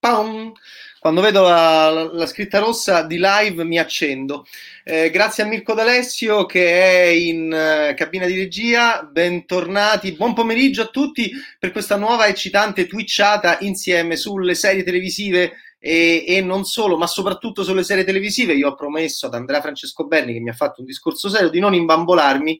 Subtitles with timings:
[0.00, 0.50] Pam!
[0.98, 4.46] Quando vedo la, la, scritta rossa di live mi accendo.
[4.82, 9.02] Eh, grazie a Mirko D'Alessio che è in uh, cabina di regia.
[9.02, 16.24] Bentornati, buon pomeriggio a tutti per questa nuova eccitante twitchata insieme sulle serie televisive e,
[16.26, 18.54] e, non solo, ma soprattutto sulle serie televisive.
[18.54, 21.60] Io ho promesso ad Andrea Francesco Berni, che mi ha fatto un discorso serio, di
[21.60, 22.58] non imbambolarmi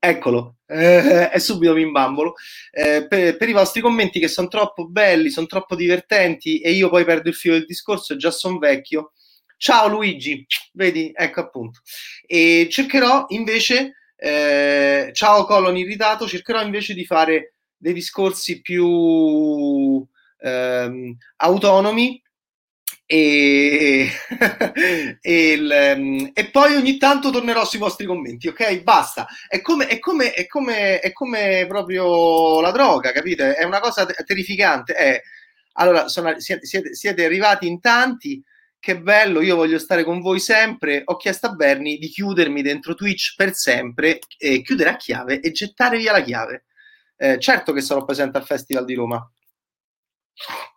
[0.00, 2.34] Eccolo, eh, e subito mi imbambolo.
[2.70, 6.88] Eh, per, per, i vostri commenti che sono troppo belli, sono troppo divertenti e io
[6.88, 9.12] poi perdo il filo del discorso e già sono vecchio.
[9.56, 11.80] Ciao Luigi, vedi, ecco appunto.
[12.24, 20.06] E cercherò invece, eh, ciao Colon irritato, cercherò invece di fare dei discorsi più
[20.38, 22.22] ehm, autonomi
[23.10, 24.10] e,
[25.22, 28.82] e, il, ehm, e, poi ogni tanto tornerò sui vostri commenti, ok?
[28.82, 29.26] Basta.
[29.48, 33.54] È come, è come, è come, è come proprio la droga, capite?
[33.54, 34.92] È una cosa terrificante.
[34.92, 35.22] È,
[35.74, 38.44] allora, sono, siete, siete, arrivati in tanti,
[38.78, 41.00] che bello, io voglio stare con voi sempre.
[41.06, 45.50] Ho chiesto a Berni di chiudermi dentro Twitch per sempre, eh, chiudere a chiave e
[45.52, 46.66] gettare via la chiave.
[47.16, 49.32] Eh, certo che sarò presente al Festival di Roma.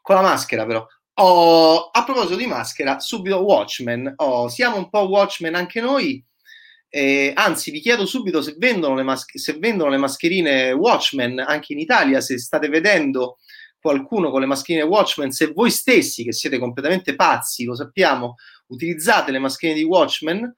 [0.01, 0.87] Con la maschera, però.
[1.15, 4.13] Oh, a proposito di maschera, subito Watchmen.
[4.17, 6.23] Oh, siamo un po' Watchmen anche noi.
[6.89, 11.73] Eh, anzi, vi chiedo subito se vendono, le mas- se vendono le mascherine Watchmen anche
[11.73, 13.37] in Italia, se state vedendo
[13.79, 18.35] qualcuno con le mascherine Watchmen, se voi stessi, che siete completamente pazzi, lo sappiamo,
[18.67, 20.53] utilizzate le mascherine di Watchmen.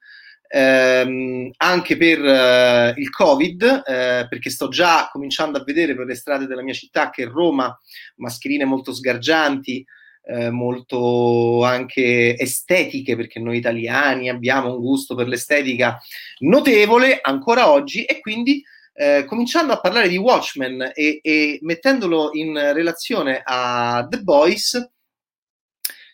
[0.46, 6.14] Ehm, anche per eh, il Covid, eh, perché sto già cominciando a vedere per le
[6.14, 7.76] strade della mia città che Roma
[8.16, 9.84] mascherine molto sgargianti,
[10.26, 16.00] eh, molto anche estetiche, perché noi italiani abbiamo un gusto per l'estetica
[16.38, 18.62] notevole ancora oggi e quindi
[18.94, 24.90] eh, cominciando a parlare di Watchmen e, e, mettendolo in relazione a The Boys,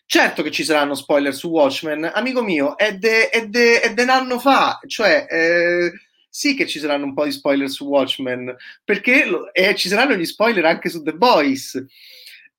[0.05, 4.09] certo che ci saranno spoiler su Watchmen, amico mio, è de, è è de un
[4.09, 5.25] anno fa, cioè...
[5.29, 5.91] Eh,
[6.33, 8.55] sì che ci saranno un po' di spoiler su Watchmen,
[8.85, 11.85] perché lo, eh, ci saranno gli spoiler anche su The Boys.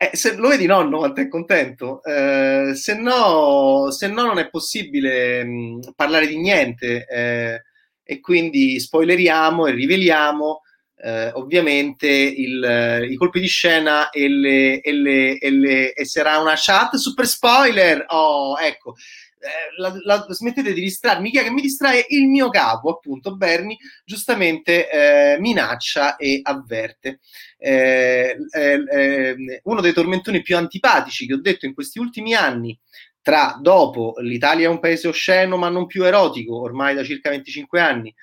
[0.02, 4.50] Eh, se lo vedi nonno quanto è contento, eh, se, no, se no non è
[4.50, 7.62] possibile mh, parlare di niente eh,
[8.02, 10.62] e quindi spoileriamo e riveliamo
[10.96, 16.38] eh, ovviamente il, i colpi di scena e, le, e, le, e, le, e sarà
[16.38, 18.04] una chat super spoiler.
[18.08, 18.96] Oh, ecco,
[19.42, 22.06] eh, la, la, smettete di distrarmi, chi è che mi distrae?
[22.10, 27.18] Il mio capo, appunto, Berni, giustamente eh, minaccia e avverte.
[27.58, 32.78] Eh, eh, eh, uno dei tormentoni più antipatici che ho detto in questi ultimi anni,
[33.20, 37.80] tra dopo l'Italia è un paese osceno ma non più erotico, ormai da circa 25
[37.80, 38.14] anni,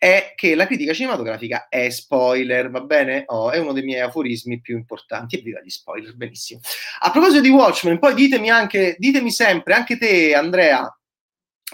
[0.00, 3.24] è che la critica cinematografica è spoiler, va bene?
[3.26, 5.36] Oh, è uno dei miei aforismi più importanti.
[5.36, 6.60] Evviva gli spoiler, benissimo.
[7.00, 10.90] A proposito di Watchmen, poi ditemi anche, ditemi sempre, anche te, Andrea,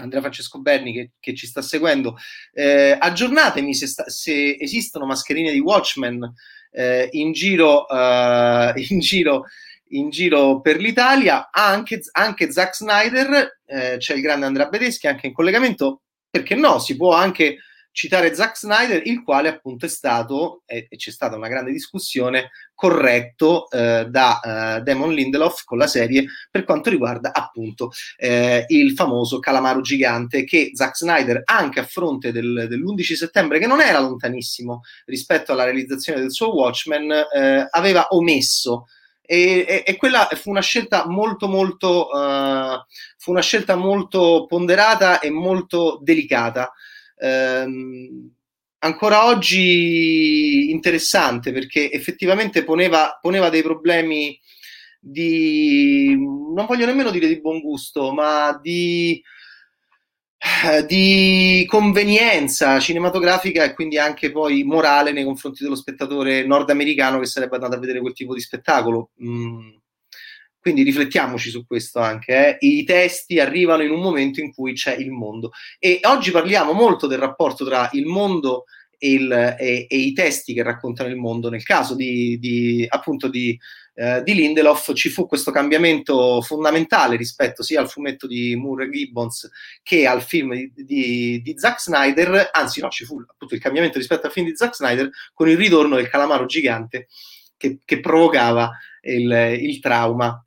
[0.01, 2.17] Andrea Francesco Berni che, che ci sta seguendo,
[2.53, 6.29] eh, aggiornatemi se, sta, se, esistono mascherine di Watchmen
[6.73, 9.45] eh, in, giro, uh, in, giro,
[9.91, 11.49] in, giro, per l'Italia.
[11.53, 16.81] Anche, anche Zack Snyder, eh, c'è il grande Andrea Bedeschi anche in collegamento, perché no,
[16.81, 17.59] si può anche
[17.97, 23.71] citare Zack Snyder, il quale appunto è stato, e, c'è stata una grande discussione, corretto
[23.71, 29.39] eh, da eh, Damon Lindelof con la serie per quanto riguarda appunto eh, il famoso
[29.39, 34.83] calamaro gigante che Zack Snyder anche a fronte del, dell'11 settembre, che non era lontanissimo
[35.07, 38.89] rispetto alla realizzazione del suo Watchmen, eh, aveva omesso.
[39.25, 42.79] E, e, e, quella fu una scelta molto molto uh,
[43.17, 46.73] fu una scelta molto ponderata e molto delicata
[47.19, 48.31] ehm,
[48.79, 54.39] ancora oggi interessante perché effettivamente poneva, poneva dei problemi
[55.01, 59.23] di, non voglio nemmeno dire di buon gusto, ma di,
[60.65, 67.27] eh, di convenienza cinematografica e quindi anche poi morale nei confronti dello spettatore nordamericano che
[67.27, 69.11] sarebbe andato a vedere quel tipo di spettacolo.
[69.23, 69.85] Mm
[70.67, 72.59] quindi riflettiamoci su questo anche.
[72.59, 72.67] Eh.
[72.67, 75.53] I testi arrivano in un momento in cui c'è il mondo.
[75.79, 78.65] E oggi parliamo molto del rapporto tra il mondo
[78.99, 81.51] e, il, e, e i testi che raccontano il mondo.
[81.51, 83.57] Nel caso di, di appunto di,
[83.95, 89.49] eh, di, Lindelof ci fu questo cambiamento fondamentale rispetto sia al fumetto di Moore Gibbons
[89.85, 93.99] che al film di, di, di Zack Snyder, anzi no, ci fu appunto il cambiamento
[93.99, 97.07] rispetto al film di Zack Snyder con il ritorno del calamaro gigante
[97.57, 98.73] che, che provocava
[99.03, 100.41] il, il trauma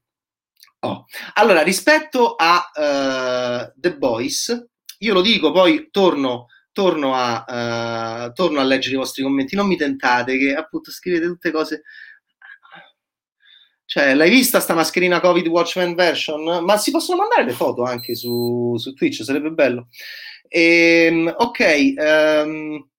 [0.81, 1.06] Oh.
[1.34, 8.60] Allora, rispetto a uh, The Boys, io lo dico, poi torno, torno, a, uh, torno
[8.60, 9.56] a leggere i vostri commenti.
[9.56, 11.84] Non mi tentate, che appunto scrivete tutte cose.
[13.84, 16.64] Cioè, l'hai vista sta mascherina Covid Watchman version?
[16.64, 19.88] Ma si possono mandare le foto anche su, su Twitch, sarebbe bello.
[20.48, 22.90] Ehm, ok, um,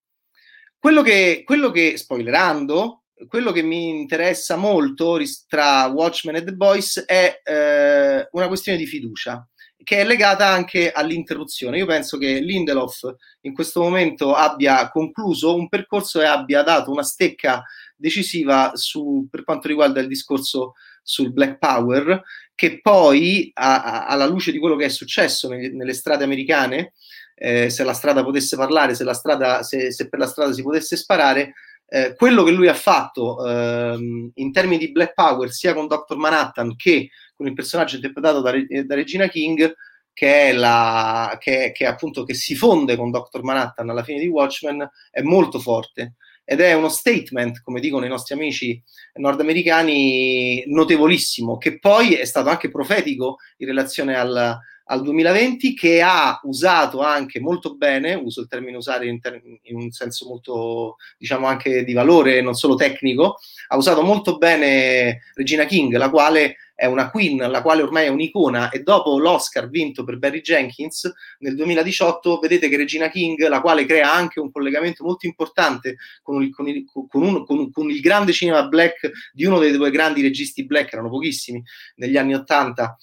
[0.77, 7.03] quello, che, quello che, spoilerando, quello che mi interessa molto tra Watchmen e The Boys
[7.05, 9.45] è eh, una questione di fiducia
[9.83, 11.77] che è legata anche all'interruzione.
[11.77, 17.03] Io penso che Lindelof in questo momento abbia concluso un percorso e abbia dato una
[17.03, 17.63] stecca
[17.95, 20.73] decisiva su, per quanto riguarda il discorso
[21.03, 22.21] sul Black Power,
[22.53, 26.93] che poi, a, a, alla luce di quello che è successo nelle, nelle strade americane,
[27.35, 30.95] eh, se la strada potesse parlare, se, strada, se, se per la strada si potesse
[30.95, 31.53] sparare,
[31.93, 36.15] eh, quello che lui ha fatto ehm, in termini di Black Power, sia con Dr.
[36.15, 38.53] Manhattan che con il personaggio interpretato da,
[38.85, 39.75] da Regina King,
[40.13, 43.41] che è, la, che, che appunto che si fonde con Dr.
[43.41, 46.15] Manhattan alla fine di Watchmen, è molto forte
[46.45, 48.81] ed è uno statement, come dicono i nostri amici
[49.15, 56.39] nordamericani, notevolissimo, che poi è stato anche profetico in relazione al, al 2020 che ha
[56.43, 61.47] usato anche molto bene, uso il termine usare in, ter- in, un senso molto, diciamo
[61.47, 63.37] anche di valore, non solo tecnico,
[63.67, 68.09] ha usato molto bene Regina King, la quale è una queen, la quale ormai è
[68.09, 73.61] un'icona e dopo l'Oscar vinto per Barry Jenkins nel 2018 vedete che Regina King, la
[73.61, 77.87] quale crea anche un collegamento molto importante con il, con il, con un, con, con
[77.87, 81.61] il grande cinema black di uno dei due grandi registi black, erano pochissimi,
[81.97, 82.97] negli anni 80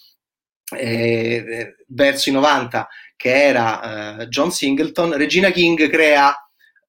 [0.76, 6.32] eh, verso i 90 che era eh, John Singleton, Regina King crea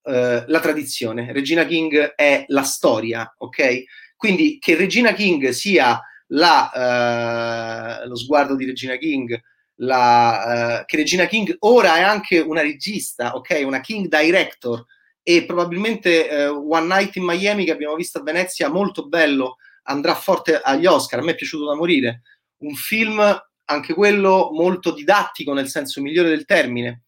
[0.03, 3.83] eh, la tradizione, Regina King è la storia, ok?
[4.15, 9.39] Quindi che Regina King sia la, eh, lo sguardo di Regina King,
[9.75, 13.61] la, eh, che Regina King ora è anche una regista, ok?
[13.65, 14.85] Una King Director
[15.23, 20.15] e probabilmente eh, One Night in Miami che abbiamo visto a Venezia, molto bello, andrà
[20.15, 22.21] forte agli Oscar, a me è piaciuto da morire.
[22.57, 23.19] Un film
[23.69, 27.03] anche quello molto didattico nel senso migliore del termine,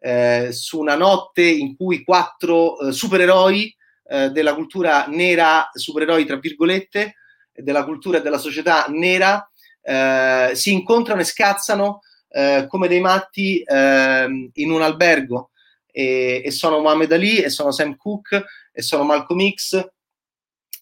[0.00, 3.74] eh, su una notte in cui quattro eh, supereroi
[4.08, 7.14] eh, della cultura nera, supereroi tra virgolette,
[7.52, 9.48] della cultura e della società nera,
[9.82, 15.50] eh, si incontrano e scazzano eh, come dei matti ehm, in un albergo.
[15.92, 19.84] E, e, sono Mohamed Ali, e sono Sam Cooke, e sono Malcolm X,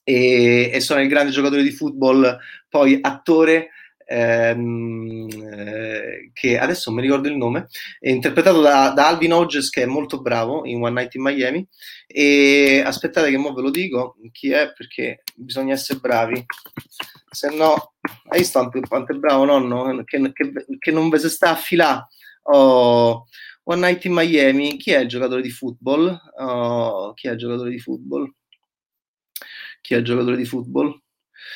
[0.05, 2.39] e, e sono il grande giocatore di football,
[2.69, 3.71] poi attore
[4.09, 7.69] ehm, eh, che adesso non mi ricordo il nome,
[7.99, 11.69] è interpretato da, da, Alvin Hodges che è molto bravo in One Night in Miami
[12.07, 16.43] e aspettate che mo ve lo dico chi è perché bisogna essere bravi,
[17.31, 17.95] se no
[18.29, 22.07] hai visto quanto è bravo nonno che, che, che non ve si sta a filare.
[22.51, 23.27] Oh,
[23.65, 26.19] One Night in Miami, chi è il giocatore di football?
[26.39, 28.33] Oh, chi è il giocatore di football?
[29.83, 30.99] Chi è il giocatore di football?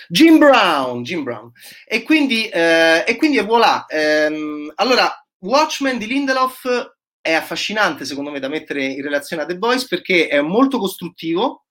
[0.09, 1.50] Jim Brown, Jim Brown.
[1.87, 3.87] E quindi, eh, e quindi voilà.
[3.87, 9.56] Ehm, allora, Watchmen di Lindelof è affascinante secondo me da mettere in relazione a The
[9.56, 11.67] Boys perché è molto costruttivo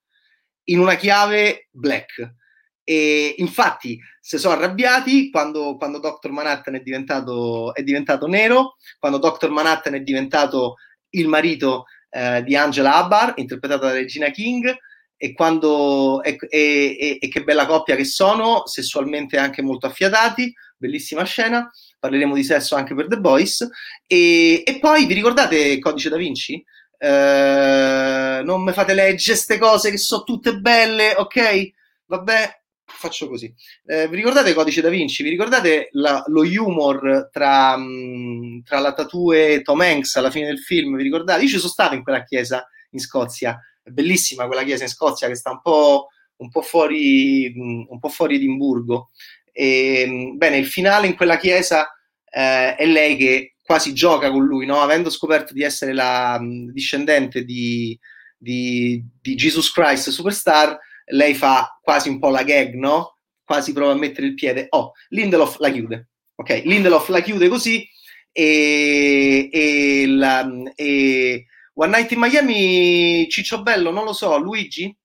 [0.65, 2.35] in una chiave black.
[2.83, 6.31] E infatti si sono arrabbiati quando, quando Dr.
[6.31, 9.49] Manhattan è diventato, è diventato, nero, quando Dr.
[9.49, 10.75] Manhattan è diventato
[11.11, 14.75] il marito eh, di Angela Abbar, interpretata da Regina King,
[15.23, 21.23] e, quando, e, e, e, che bella coppia che sono, sessualmente anche molto affiatati, bellissima
[21.25, 23.69] scena, parleremo di sesso anche per The Boys,
[24.07, 26.65] e, e poi vi ricordate Codice da Vinci?
[26.97, 31.69] Eh, non mi fate leggere queste cose che sono tutte belle, ok?
[32.07, 33.53] Vabbè, faccio così.
[33.85, 35.21] Eh, vi ricordate Codice da Vinci?
[35.21, 40.47] Vi ricordate la, lo humor tra, mh, tra la Tattoo e Tom Hanks alla fine
[40.47, 40.97] del film?
[40.97, 41.43] Vi ricordate?
[41.43, 45.27] Io ci sono stato in quella chiesa in Scozia è bellissima quella chiesa in Scozia
[45.27, 46.07] che sta un po',
[46.37, 49.11] un po fuori, un po' fuori Edimburgo.
[49.51, 51.87] E, bene, il finale in quella chiesa
[52.29, 54.81] eh, è lei che quasi gioca con lui, no?
[54.81, 56.39] avendo scoperto di essere la
[56.71, 57.97] discendente di,
[58.37, 63.17] di, di, Jesus Christ Superstar, lei fa quasi un po' la gag, no?
[63.43, 64.67] quasi prova a mettere il piede.
[64.69, 66.07] Oh, Lindelof la chiude.
[66.35, 67.87] Ok, Lindelof la chiude così
[68.31, 74.95] e, e, la, e One Night in Miami, Ciccio Bello, non lo so, Luigi?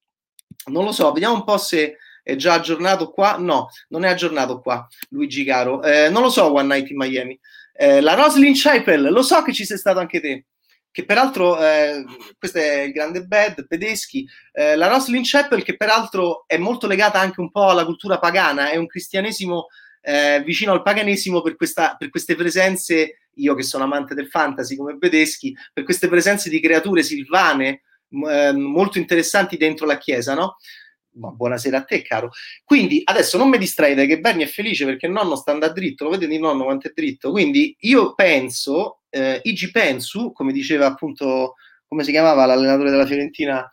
[0.66, 3.36] Non lo so, vediamo un po' se è già aggiornato qua.
[3.36, 5.82] No, non è aggiornato qua, Luigi caro.
[5.82, 7.38] Eh, non lo so, One Night in Miami.
[7.72, 10.46] Eh, la Roslyn Chappell, lo so che ci sei stato anche te.
[10.90, 12.04] Che peraltro, eh,
[12.38, 14.26] questo è il grande bad, Tedeschi.
[14.50, 18.70] Eh, la Roslyn Chappell, che peraltro è molto legata anche un po' alla cultura pagana,
[18.70, 19.66] è un cristianesimo
[20.08, 24.76] eh, vicino al paganesimo per, questa, per queste presenze, io che sono amante del fantasy
[24.76, 30.58] come Bedeschi, per queste presenze di creature silvane eh, molto interessanti dentro la chiesa, no?
[31.16, 32.30] Ma buonasera a te, caro.
[32.62, 36.10] Quindi adesso non mi distraete che Bernie è felice perché nonno sta andando dritto, lo
[36.10, 37.32] vedete il nonno quanto è dritto.
[37.32, 41.54] Quindi io penso, eh, Igi Pensu, come diceva appunto,
[41.88, 43.68] come si chiamava l'allenatore della Fiorentina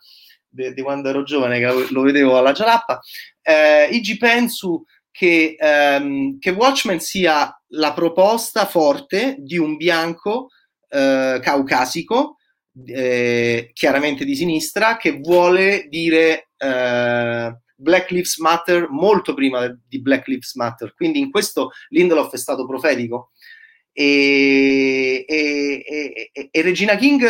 [0.48, 3.00] di quando ero giovane, che lo, lo vedevo alla Gialappa,
[3.42, 10.48] eh, Igi Pensu che, ehm, che Watchmen sia la proposta forte di un bianco
[10.88, 12.38] eh, caucasico,
[12.84, 20.26] eh, chiaramente di sinistra, che vuole dire eh, Black Lives Matter molto prima di Black
[20.26, 20.92] Lives Matter.
[20.94, 23.30] Quindi in questo Lindelof è stato profetico.
[23.92, 27.24] E, e, e, e Regina King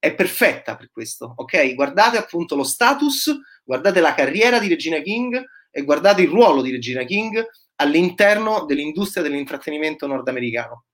[0.00, 1.76] è perfetta per questo, ok?
[1.76, 3.32] Guardate appunto lo status,
[3.62, 5.40] guardate la carriera di Regina King
[5.70, 7.44] e guardate il ruolo di Regina King
[7.76, 10.84] all'interno dell'industria dell'intrattenimento nordamericano.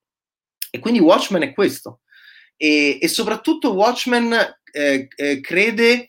[0.70, 2.00] E quindi Watchmen è questo.
[2.56, 4.32] E, e soprattutto Watchmen
[4.72, 6.08] eh, eh, crede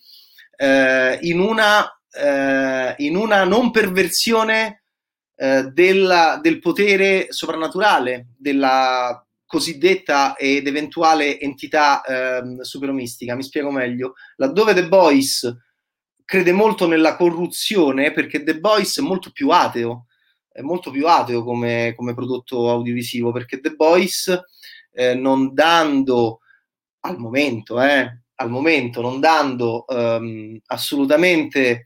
[0.55, 4.83] eh, in, una, eh, in, una, non perversione
[5.35, 13.35] eh, della, del potere soprannaturale, della cosiddetta ed eventuale entità ehm, superomistica.
[13.35, 14.15] Mi spiego meglio.
[14.35, 15.57] Laddove The Boys
[16.27, 20.07] crede molto nella corruzione, perché The Boys è molto più ateo,
[20.51, 24.37] è molto più ateo come, come prodotto audiovisivo, perché The Boys,
[24.91, 26.41] eh, non dando
[27.05, 31.85] al momento, eh, al momento, non dando um, assolutamente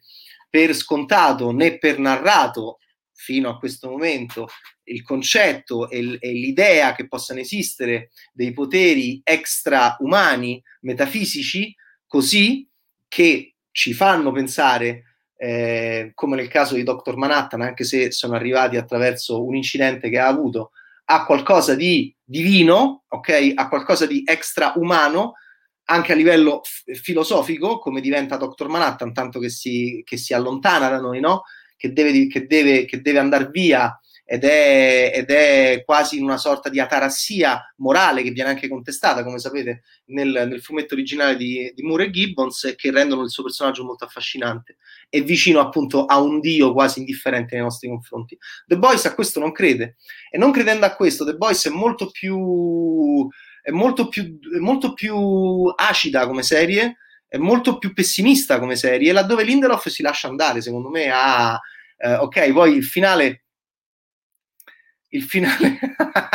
[0.50, 2.80] per scontato né per narrato
[3.14, 4.48] fino a questo momento
[4.86, 11.76] il concetto e, e l'idea che possano esistere dei poteri extraumani, metafisici,
[12.08, 12.68] così
[13.08, 15.04] che ci fanno pensare,
[15.36, 17.16] eh, come nel caso di Dr.
[17.16, 20.72] Manhattan, anche se sono arrivati attraverso un incidente che ha avuto,
[21.06, 23.54] a qualcosa di divino, ok?
[23.56, 25.34] A qualcosa di extraumano,
[25.86, 28.68] anche a livello f- filosofico, come diventa Dr.
[28.68, 31.44] Manhattan, tanto che si, che si allontana da noi, no?
[31.76, 34.00] Che deve, che deve, che deve andare via
[34.34, 39.26] ed è, ed è, quasi in una sorta di atarassia morale che viene anche contestata,
[39.26, 43.44] come sapete, nel, nel fumetto originale di, di, Moore e Gibbons, che rendono il suo
[43.44, 44.78] personaggio molto affascinante
[45.10, 48.38] e vicino appunto a un dio quasi indifferente nei nostri confronti.
[48.66, 49.98] The Boys a questo non crede
[50.30, 53.28] e non credendo a questo, The Boys è molto più,
[53.62, 59.12] è molto più, è molto più acida come serie, è molto più pessimista come serie,
[59.12, 61.60] laddove Lindelof si lascia andare, secondo me, a...
[62.04, 63.41] Eh, ok, poi il finale
[65.12, 65.80] il finale,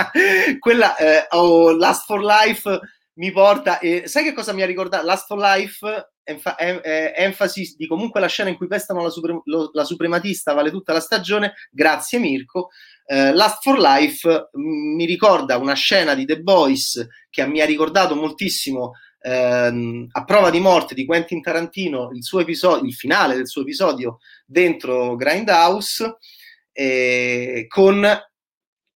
[0.58, 2.80] quella eh, oh, Last for Life
[3.14, 5.04] mi porta, e sai che cosa mi ha ricordato?
[5.06, 9.08] Last for Life, enfa- em- eh, enfasi di comunque la scena in cui pestano la,
[9.08, 12.68] super- lo- la suprematista vale tutta la stagione, grazie Mirko.
[13.06, 17.64] Eh, Last for Life m- mi ricorda una scena di The Boys che mi ha
[17.64, 23.34] ricordato moltissimo ehm, a prova di morte di Quentin Tarantino, il, suo episodio, il finale
[23.34, 26.16] del suo episodio dentro Grindhouse,
[26.72, 28.06] eh, con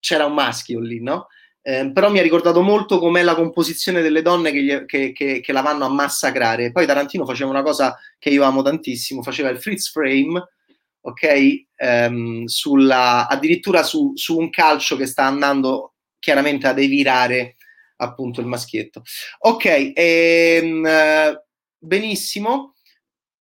[0.00, 1.28] c'era un maschio lì, no?
[1.62, 5.40] Eh, però mi ha ricordato molto com'è la composizione delle donne che, gli, che, che,
[5.40, 6.72] che, la vanno a massacrare.
[6.72, 10.42] Poi Tarantino faceva una cosa che io amo tantissimo, faceva il freeze frame,
[11.02, 11.64] ok?
[11.76, 17.56] Ehm, sulla, addirittura su, su, un calcio che sta andando chiaramente a devirare
[17.96, 19.02] appunto il maschietto.
[19.40, 20.88] Ok, ehm,
[21.78, 22.74] benissimo.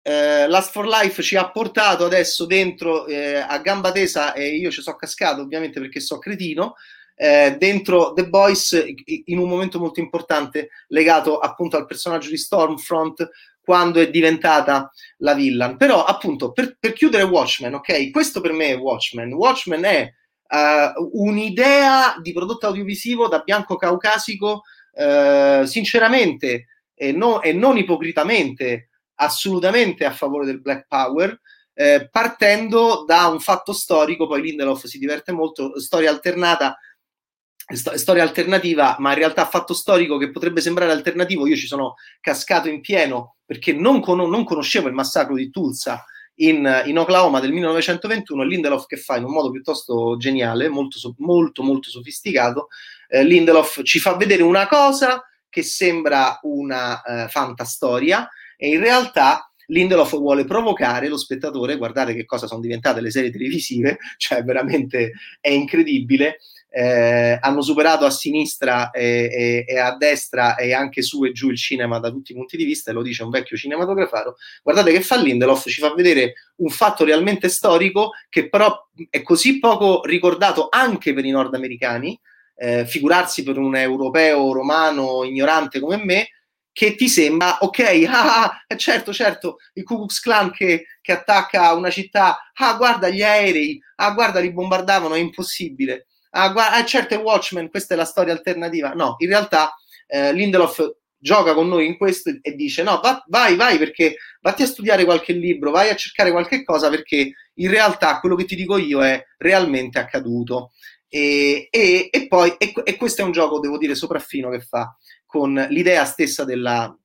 [0.08, 4.70] Eh, Last for Life ci ha portato adesso dentro eh, a gamba tesa e io
[4.70, 6.76] ci sono cascato ovviamente perché so cretino
[7.14, 8.86] eh, dentro The Boys
[9.26, 13.28] in un momento molto importante legato appunto al personaggio di Stormfront
[13.60, 15.76] quando è diventata la villain.
[15.76, 18.10] Però appunto per, per chiudere Watchmen ok?
[18.10, 19.34] Questo per me è Watchmen.
[19.34, 20.10] Watchmen è
[20.48, 24.62] uh, un'idea di prodotto audiovisivo da bianco caucasico
[24.92, 28.87] uh, sinceramente e, no, e non ipocritamente
[29.20, 31.40] assolutamente a favore del Black Power,
[31.74, 36.76] eh, partendo da un fatto storico, poi Lindelof si diverte molto, storia alternata,
[37.72, 41.94] st- storia alternativa, ma in realtà fatto storico che potrebbe sembrare alternativo, io ci sono
[42.20, 46.04] cascato in pieno perché non, con- non conoscevo il massacro di Tulsa
[46.40, 51.62] in, in, Oklahoma del 1921 Lindelof che fa in un modo piuttosto geniale, molto, molto,
[51.62, 52.68] molto sofisticato,
[53.08, 58.28] eh, Lindelof ci fa vedere una cosa che sembra una eh, fantastoria,
[58.58, 63.30] e in realtà Lindelof vuole provocare lo spettatore, guardate che cosa sono diventate le serie
[63.30, 66.38] televisive, cioè veramente è incredibile.
[66.70, 71.48] Eh, hanno superato a sinistra e, e, e, a destra e anche su e giù
[71.48, 74.36] il cinema da tutti i punti di vista, e lo dice un vecchio cinematografaro.
[74.62, 79.58] Guardate che fa Lindelof, ci fa vedere un fatto realmente storico che però è così
[79.58, 82.18] poco ricordato anche per i nordamericani,
[82.56, 86.28] eh, figurarsi per un europeo romano ignorante come me,
[86.78, 91.10] che ti sembra, ok, ah, ah, eh, certo, certo, il Ku Klux Klan che, che,
[91.10, 96.06] attacca una città, ah, guarda gli aerei, ah, guarda, li bombardavano, è impossibile.
[96.30, 98.92] Ah, guarda, ah, certo, è Watchmen, questa è la storia alternativa.
[98.92, 99.74] No, in realtà
[100.06, 104.62] eh, Lindelof gioca con noi in questo e dice no, va, vai, vai, perché vatti
[104.62, 108.54] a studiare qualche libro, vai a cercare qualche cosa, perché in realtà quello che ti
[108.54, 110.70] dico io è realmente accaduto.
[111.08, 114.94] E, e, e poi, e, e questo è un gioco, devo dire, sopraffino che fa
[115.28, 116.96] con l'idea stessa della,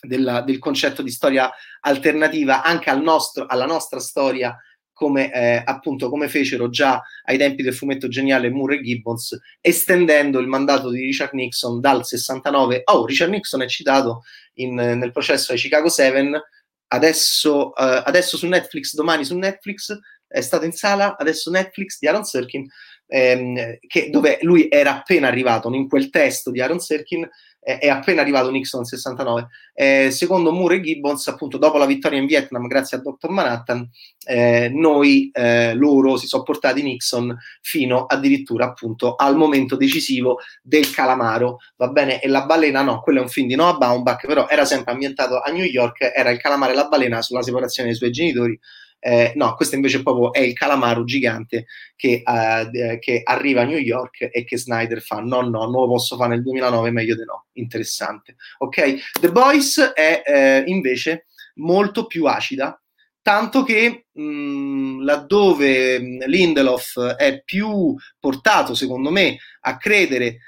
[0.00, 4.56] della, del concetto di storia alternativa anche al nostro, alla nostra storia
[4.94, 10.38] come eh, appunto come fecero già ai tempi del fumetto geniale Moore e Gibbons, estendendo
[10.40, 12.82] il mandato di Richard Nixon dal 69.
[12.86, 16.42] Oh, Richard Nixon è citato in, nel processo ai Chicago 7,
[16.88, 19.96] adesso, uh, adesso su Netflix, domani su Netflix,
[20.26, 22.66] è stato in sala, adesso Netflix di Aaron Serkin,
[23.06, 27.28] ehm, che, dove lui era appena arrivato in quel testo di Aaron Serkin
[27.76, 29.48] è appena arrivato Nixon nel 69.
[29.74, 33.28] Eh, secondo Moore e Gibbons, appunto, dopo la vittoria in Vietnam, grazie a Dr.
[33.28, 33.86] Manhattan,
[34.24, 40.90] eh, noi, eh, loro si sono portati Nixon fino addirittura appunto al momento decisivo del
[40.90, 42.20] calamaro, va bene?
[42.20, 45.40] E la balena no, quello è un film di Noah Baumbach, però era sempre ambientato
[45.40, 48.58] a New York, era il calamare e la balena sulla separazione dei suoi genitori,
[49.00, 53.78] eh, no, questo invece proprio è il calamaro gigante che, uh, che, arriva a New
[53.78, 57.24] York e che Snyder fa: no, no, non lo posso fare nel 2009, meglio di
[57.24, 57.46] no.
[57.52, 58.36] Interessante.
[58.58, 61.26] Ok, The Boys è eh, invece
[61.56, 62.80] molto più acida.
[63.22, 70.38] Tanto che mh, mm, laddove mm, Lindelof è più portato, secondo me, a credere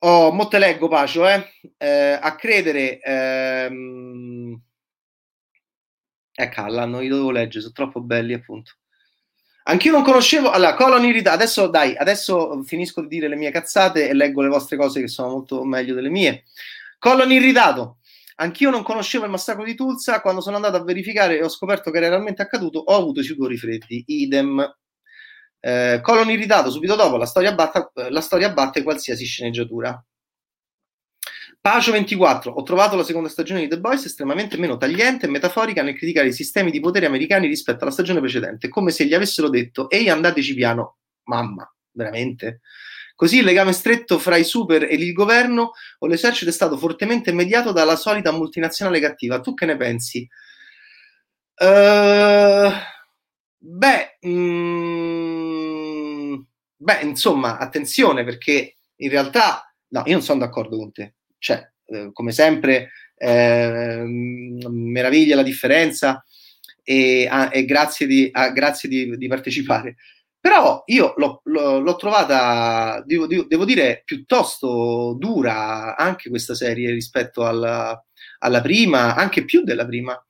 [0.00, 1.44] Oh, mo te leggo, Pacio, eh?
[1.76, 4.60] Eh, a credere ehm,
[6.38, 8.72] è Callan, non li dovevo leggere, sono troppo belli appunto.
[9.64, 14.08] Anch'io non conoscevo, allora, Colon Irritato, adesso dai, adesso finisco di dire le mie cazzate
[14.08, 16.44] e leggo le vostre cose che sono molto meglio delle mie.
[16.98, 17.98] Colon Irritato,
[18.36, 21.90] anch'io non conoscevo il massacro di Tulsa, quando sono andato a verificare e ho scoperto
[21.90, 24.76] che era realmente accaduto, ho avuto i sudori freddi, idem.
[25.60, 30.02] Eh, colon Irritato, subito dopo, la storia, batta, la storia batte qualsiasi sceneggiatura.
[31.60, 32.52] Pacio 24.
[32.52, 36.28] Ho trovato la seconda stagione di The Boys estremamente meno tagliente e metaforica nel criticare
[36.28, 40.08] i sistemi di potere americani rispetto alla stagione precedente, come se gli avessero detto ehi
[40.08, 40.98] andateci piano.
[41.24, 42.60] Mamma, veramente?
[43.14, 47.32] Così il legame stretto fra i super e il governo o l'esercito è stato fortemente
[47.32, 49.40] mediato dalla solita multinazionale cattiva.
[49.40, 50.26] Tu che ne pensi?
[51.56, 52.70] Uh,
[53.58, 56.34] beh, mm,
[56.76, 62.10] beh, insomma, attenzione perché in realtà no, io non sono d'accordo con te cioè, eh,
[62.12, 66.24] come sempre, eh, meraviglia la differenza
[66.82, 69.96] e, a, e grazie, di, a, grazie di, di, partecipare.
[70.40, 77.44] Però io l'ho, l'ho, l'ho trovata, devo, devo, dire, piuttosto dura anche questa serie rispetto
[77.44, 78.00] alla,
[78.38, 80.20] alla prima, anche più della prima.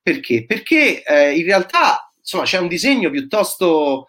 [0.00, 0.46] Perché?
[0.46, 4.06] Perché eh, in realtà insomma, c'è un disegno piuttosto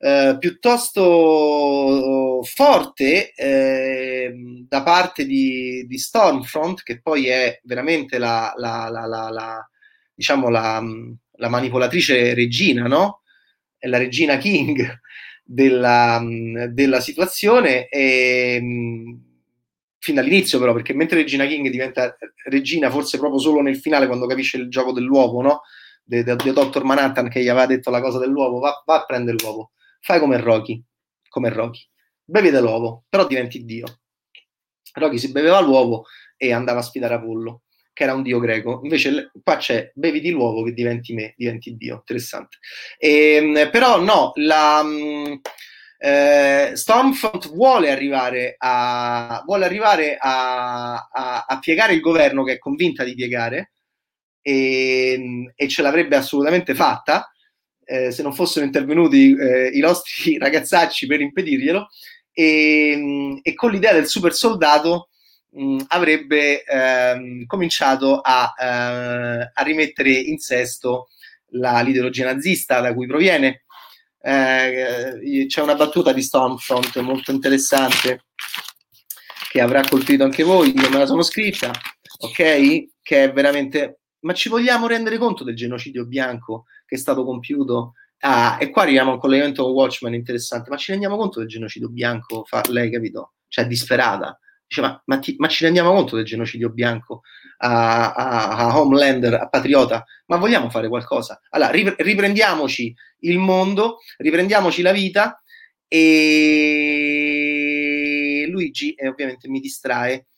[0.00, 4.32] eh, piuttosto forte eh,
[4.68, 9.68] da parte di, di, Stormfront, che poi è veramente la, la, la, la
[10.14, 10.80] diciamo la,
[11.48, 13.22] manipolatrice regina, no?
[13.76, 15.00] È la regina King
[15.42, 16.22] della,
[16.70, 17.88] della situazione.
[17.88, 18.62] E,
[20.00, 24.26] fin dall'inizio, però, perché mentre Regina King diventa regina forse proprio solo nel finale, quando
[24.26, 25.62] capisce il gioco dell'uovo, no?
[26.04, 26.84] Di Dr.
[26.84, 30.40] Manhattan che gli aveva detto la cosa dell'uovo, va, va a prendere l'uovo fai come
[30.40, 30.82] Rocky,
[31.28, 31.80] come Rocky,
[32.24, 34.00] bevi dell'uovo, però diventi Dio.
[34.94, 36.04] Rocky si beveva l'uovo
[36.36, 38.80] e andava a sfidare Apollo, che era un dio greco.
[38.82, 41.96] Invece qua c'è bevi di l'uovo che diventi me, diventi Dio.
[41.96, 42.58] Interessante.
[42.98, 44.82] E, ehm, però no, la...
[44.82, 45.34] Mm,
[46.00, 52.58] eh, Stormfront vuole arrivare, a, vuole arrivare a, a, a, piegare il governo che è
[52.58, 53.72] convinta di piegare
[54.40, 57.28] e, e ce l'avrebbe assolutamente fatta
[57.88, 61.88] eh, se non fossero intervenuti eh, i nostri ragazzacci per impedirglielo,
[62.32, 65.08] e, e con l'idea del super soldato
[65.50, 71.08] mh, avrebbe ehm, cominciato a, eh, a, rimettere in sesto
[71.52, 73.64] la, l'ideologia nazista da cui proviene.
[74.20, 78.24] Eh, c'è una battuta di Stormfront molto interessante
[79.50, 81.70] che avrà colpito anche voi, io me la sono scritta,
[82.18, 82.88] ok?
[83.02, 84.00] Che è veramente...
[84.20, 86.64] Ma ci vogliamo rendere conto del genocidio bianco?
[86.88, 87.92] Che è stato compiuto.
[88.20, 91.48] Ah, e qua arriviamo a un collegamento con Watchmen interessante, ma ci rendiamo conto del
[91.48, 92.44] genocidio bianco?
[92.44, 93.34] Fa lei, capito?
[93.46, 94.40] Cioè, disperata.
[94.66, 97.20] Dice, ma, ma, ti, ma, ci rendiamo conto del genocidio bianco
[97.58, 100.04] a, a, a, Homelander, a Patriota?
[100.26, 101.40] Ma vogliamo fare qualcosa?
[101.50, 105.42] Allora, riprendiamoci il mondo, riprendiamoci la vita
[105.86, 107.18] e
[108.48, 110.28] Luigi, e ovviamente mi distrae,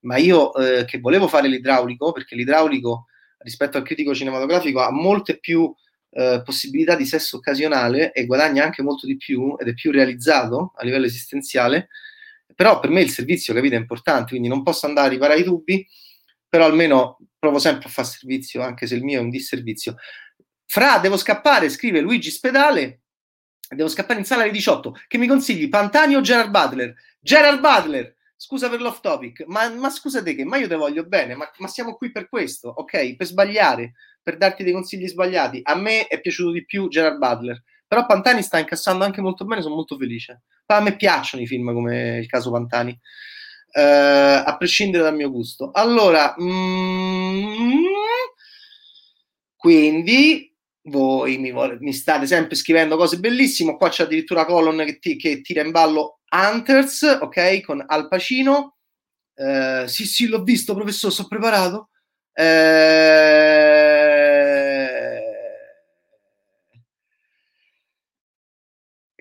[0.00, 3.06] ma io eh, che volevo fare l'idraulico, perché l'idraulico
[3.38, 5.72] rispetto al critico cinematografico ha molte più
[6.10, 10.72] eh, possibilità di sesso occasionale e guadagna anche molto di più ed è più realizzato
[10.76, 11.88] a livello esistenziale,
[12.54, 15.44] però per me il servizio, capite, è importante, quindi non posso andare a riparare i
[15.44, 15.86] tubi,
[16.48, 19.96] però almeno provo sempre a fare servizio, anche se il mio è un disservizio.
[20.66, 23.02] Fra, devo scappare, scrive Luigi Spedale,
[23.68, 26.94] devo scappare in sala alle 18, che mi consigli Pantani o Gerard Butler?
[27.20, 28.16] Gerard Butler!
[28.42, 31.68] Scusa per l'off topic, ma, ma scusate che, ma io te voglio bene, ma, ma
[31.68, 33.14] siamo qui per questo, ok?
[33.14, 35.60] Per sbagliare, per darti dei consigli sbagliati.
[35.62, 39.60] A me è piaciuto di più Gerard Butler, però Pantani sta incassando anche molto bene,
[39.60, 40.44] sono molto felice.
[40.68, 42.98] Ma a me piacciono i film come il caso Pantani,
[43.72, 45.70] eh, a prescindere dal mio gusto.
[45.74, 47.84] Allora, mm,
[49.54, 53.76] quindi voi mi, mi, state sempre scrivendo cose bellissime.
[53.76, 58.76] Qua c'è addirittura Colon che, ti, che tira in ballo Hunters, ok, con Al Pacino.
[59.34, 61.90] Eh, sì, sì, l'ho visto, professore, sono preparato.
[62.32, 63.49] Eh,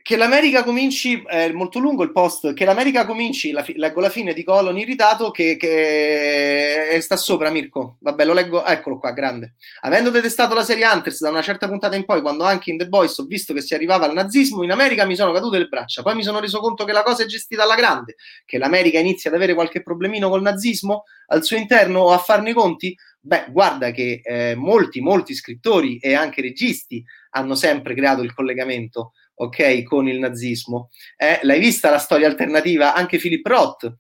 [0.10, 4.10] che l'America cominci, è molto lungo il post, che l'America cominci, la fi, leggo la
[4.10, 9.54] fine di Colon irritato che, che sta sopra Mirko, vabbè lo leggo, eccolo qua, grande.
[9.82, 12.88] Avendo detestato la serie Hunters da una certa puntata in poi, quando anche in The
[12.88, 16.02] Boys ho visto che si arrivava al nazismo, in America mi sono cadute le braccia,
[16.02, 19.30] poi mi sono reso conto che la cosa è gestita alla grande, che l'America inizia
[19.30, 23.48] ad avere qualche problemino col nazismo al suo interno o a farne i conti, Beh,
[23.50, 29.84] guarda che eh, molti, molti scrittori e anche registi hanno sempre creato il collegamento ok,
[29.84, 30.90] con il nazismo.
[31.16, 32.94] Eh, l'hai vista la storia alternativa?
[32.94, 33.98] Anche Philip Roth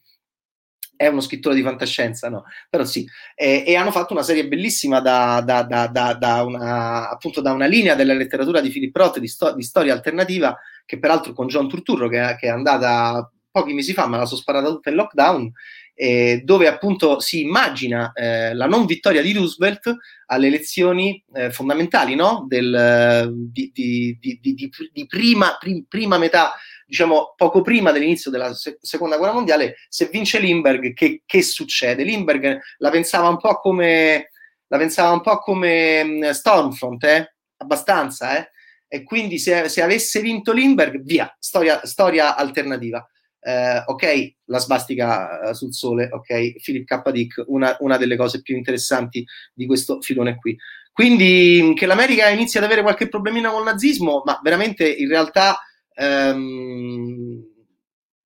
[0.95, 2.43] è uno scrittore di fantascienza, no?
[2.69, 7.39] Però sì, e, e hanno fatto una serie bellissima da, da, da, da, una, appunto
[7.39, 11.31] da una linea della letteratura di Philip Roth di, sto, di storia alternativa, che peraltro
[11.31, 14.89] con John Turturro, che, che è andata pochi mesi fa, ma la sono sparata tutta
[14.89, 15.51] in lockdown,
[16.01, 22.15] eh, dove appunto si immagina eh, la non vittoria di Roosevelt alle elezioni eh, fondamentali
[22.15, 22.45] no?
[22.47, 26.53] Del, di, di, di, di, prima, prim, prima metà,
[26.85, 32.03] diciamo poco prima dell'inizio della se- seconda guerra mondiale, se vince Lindbergh, che, che succede?
[32.03, 34.29] Lindbergh la pensava un po' come,
[34.67, 37.33] la pensava un po' come mm, Stormfront, eh?
[37.57, 38.51] abbastanza, eh?
[38.87, 43.05] e quindi se, se avesse vinto Lindbergh, via, storia, storia alternativa
[43.41, 47.11] eh, ok, la svastica eh, sul sole, ok, Philip K.
[47.11, 50.57] Dick, una, una, delle cose più interessanti di questo filone qui.
[50.91, 55.59] Quindi che l'America inizia ad avere qualche problemino con il nazismo, ma veramente in realtà
[55.93, 57.41] ehm,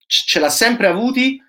[0.06, 1.40] ce l'ha sempre avuti,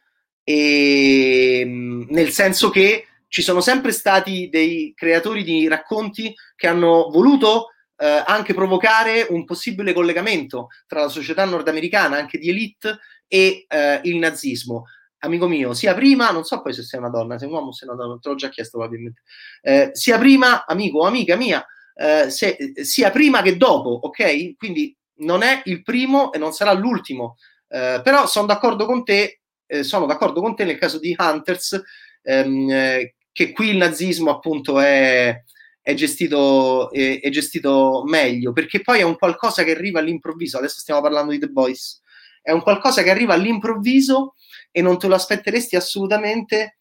[0.44, 7.70] e, nel senso che ci sono sempre stati dei creatori di racconti che hanno voluto
[7.98, 14.02] eh, anche provocare un possibile collegamento tra la società nordamericana, anche di elite, e eh,
[14.04, 14.86] il nazismo.
[15.20, 17.74] Amico mio, sia prima, non so poi se sei una donna, sei un uomo o
[17.74, 19.22] sei una donna, te l'ho già chiesto probabilmente,
[19.62, 24.56] eh, sia prima, amico o amica mia, eh, se, sia prima che dopo, ok?
[24.56, 27.38] Quindi non è il primo e non sarà l'ultimo,
[27.70, 31.82] eh, però sono d'accordo con te, eh, sono d'accordo con te nel caso di Hunters,
[32.22, 35.42] ehm, eh, che qui il nazismo appunto è,
[35.82, 40.58] è gestito, è, è, gestito meglio, perché poi è un qualcosa che arriva all'improvviso.
[40.58, 42.02] Adesso stiamo parlando di The Boys,
[42.46, 44.36] è un qualcosa che arriva all'improvviso
[44.70, 46.78] e non te lo aspetteresti assolutamente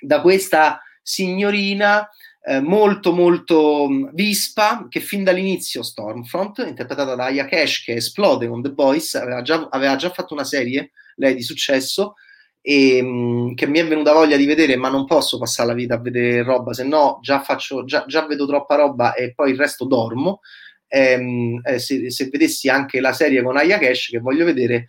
[0.00, 2.08] da questa signorina
[2.42, 8.62] eh, molto molto vispa che fin dall'inizio Stormfront, interpretata da Aya Cash che esplode con
[8.62, 12.14] The Boys, aveva già, aveva già fatto una serie, lei di successo,
[12.62, 15.96] e, mh, che mi è venuta voglia di vedere, ma non posso passare la vita
[15.96, 19.58] a vedere roba, se no già, faccio, già, già vedo troppa roba e poi il
[19.58, 20.40] resto dormo
[20.88, 24.86] ehm, eh, se, se, vedessi anche la serie con Aya Cash che voglio vedere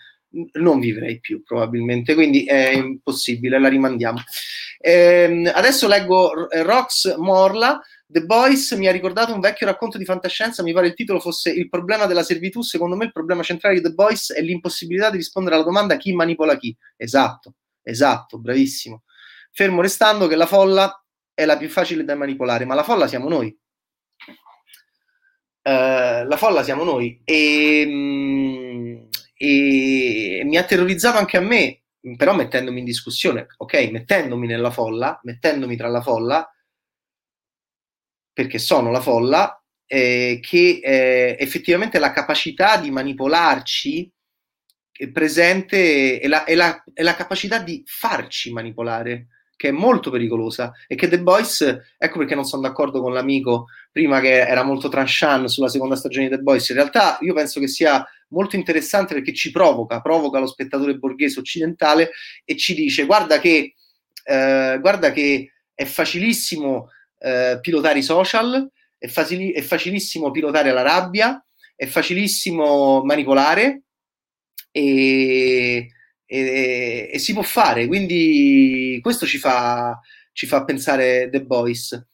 [0.53, 2.13] non vivrei più probabilmente.
[2.13, 4.19] Quindi è impossibile la rimandiamo.
[4.79, 7.81] Ehm, adesso leggo eh, Rox Morla
[8.11, 10.63] The Boys mi ha ricordato un vecchio racconto di fantascienza.
[10.63, 13.81] Mi pare il titolo fosse il problema della servitù secondo me il problema centrale di
[13.81, 16.75] The Boys è l'impossibilità di rispondere alla domanda chi manipola chi.
[16.97, 19.03] Esatto esatto bravissimo.
[19.51, 23.29] Fermo restando che la folla è la più facile da manipolare ma la folla siamo
[23.29, 23.55] noi
[25.61, 28.97] eh, la folla siamo noi e, mm,
[29.35, 31.83] e, mi ha terrorizzato anche a me,
[32.15, 36.49] però mettendomi in discussione, ok, mettendomi nella folla, mettendomi tra la folla,
[38.33, 44.11] perché sono la folla, eh, che eh, effettivamente la capacità di manipolarci
[44.91, 49.27] è presente e la, la, la capacità di farci manipolare
[49.59, 51.59] che è molto pericolosa e che The Boys,
[51.97, 56.29] ecco perché non sono d'accordo con l'amico prima che era molto tranchant sulla seconda stagione
[56.29, 60.39] di The Boys, in realtà io penso che sia molto interessante perché ci provoca, provoca
[60.39, 62.11] lo spettatore borghese occidentale
[62.45, 63.73] e ci dice guarda che
[64.23, 68.65] eh, guarda che è facilissimo eh, pilotare i social,
[68.97, 71.43] è, facili- è, facilissimo pilotare la rabbia,
[71.75, 73.81] è facilissimo manipolare
[74.71, 75.89] e,
[76.31, 77.87] e, e si può fare.
[77.87, 79.99] Quindi questo ci fa,
[80.31, 82.07] ci fa pensare The Boys.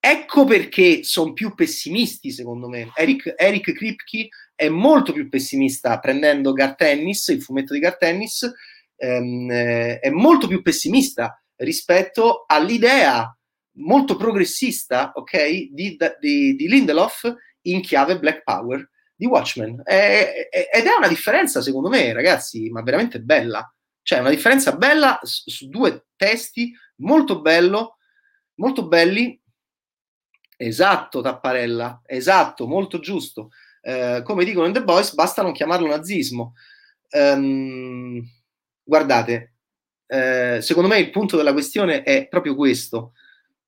[0.00, 2.90] Ecco perché sono più pessimisti, secondo me.
[2.96, 8.50] Eric, Eric Kripke è molto più pessimista prendendo Garth Ennis, il fumetto di Garth Ennis,
[8.96, 13.32] ehm, eh, è molto più pessimista rispetto all'idea
[13.74, 18.88] molto progressista, ok, di, di, di Lindelof in chiave Black Power
[19.20, 19.82] di Watchmen.
[19.84, 23.70] È, è, ed è una differenza, secondo me, ragazzi, ma veramente bella.
[24.00, 27.98] Cioè, una differenza bella su, su due testi molto bello,
[28.54, 29.38] molto belli.
[30.56, 33.50] Esatto, Tapparella, esatto, molto giusto.
[33.82, 36.54] Eh, come dicono in The Boys, basta non chiamarlo nazismo.
[37.10, 38.26] Um,
[38.82, 39.54] guardate,
[40.06, 43.12] eh, secondo me il punto della questione è proprio questo,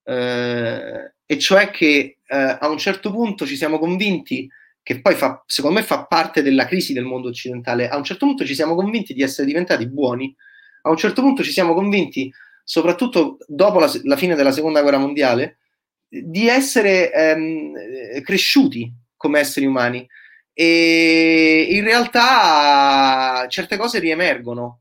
[0.04, 4.48] eh, e cioè che eh, a un certo punto ci siamo convinti,
[4.82, 8.26] che poi fa, secondo me fa parte della crisi del mondo occidentale, a un certo
[8.26, 10.34] punto ci siamo convinti di essere diventati buoni,
[10.82, 12.32] a un certo punto ci siamo convinti,
[12.64, 15.58] soprattutto dopo la, la fine della seconda guerra mondiale,
[16.08, 20.06] di essere ehm, cresciuti come esseri umani.
[20.54, 24.80] E in realtà certe cose riemergono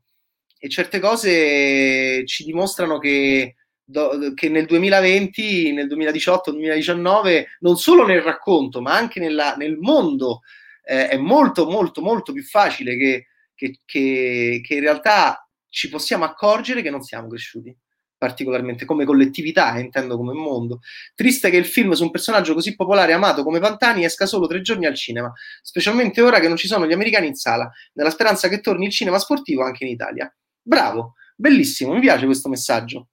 [0.58, 3.54] e certe cose ci dimostrano che,
[3.92, 9.76] do, che nel 2020, nel 2018, 2019, non solo nel racconto, ma anche nella, nel
[9.78, 10.40] mondo
[10.84, 16.24] eh, è molto, molto, molto più facile che, che, che, che in realtà ci possiamo
[16.24, 17.76] accorgere che non siamo cresciuti
[18.22, 20.78] particolarmente come collettività, eh, intendo come mondo.
[21.12, 24.46] Triste che il film su un personaggio così popolare e amato come Pantani esca solo
[24.46, 28.10] tre giorni al cinema, specialmente ora che non ci sono gli americani in sala, nella
[28.10, 30.32] speranza che torni il cinema sportivo anche in Italia.
[30.62, 33.08] Bravo, bellissimo, mi piace questo messaggio.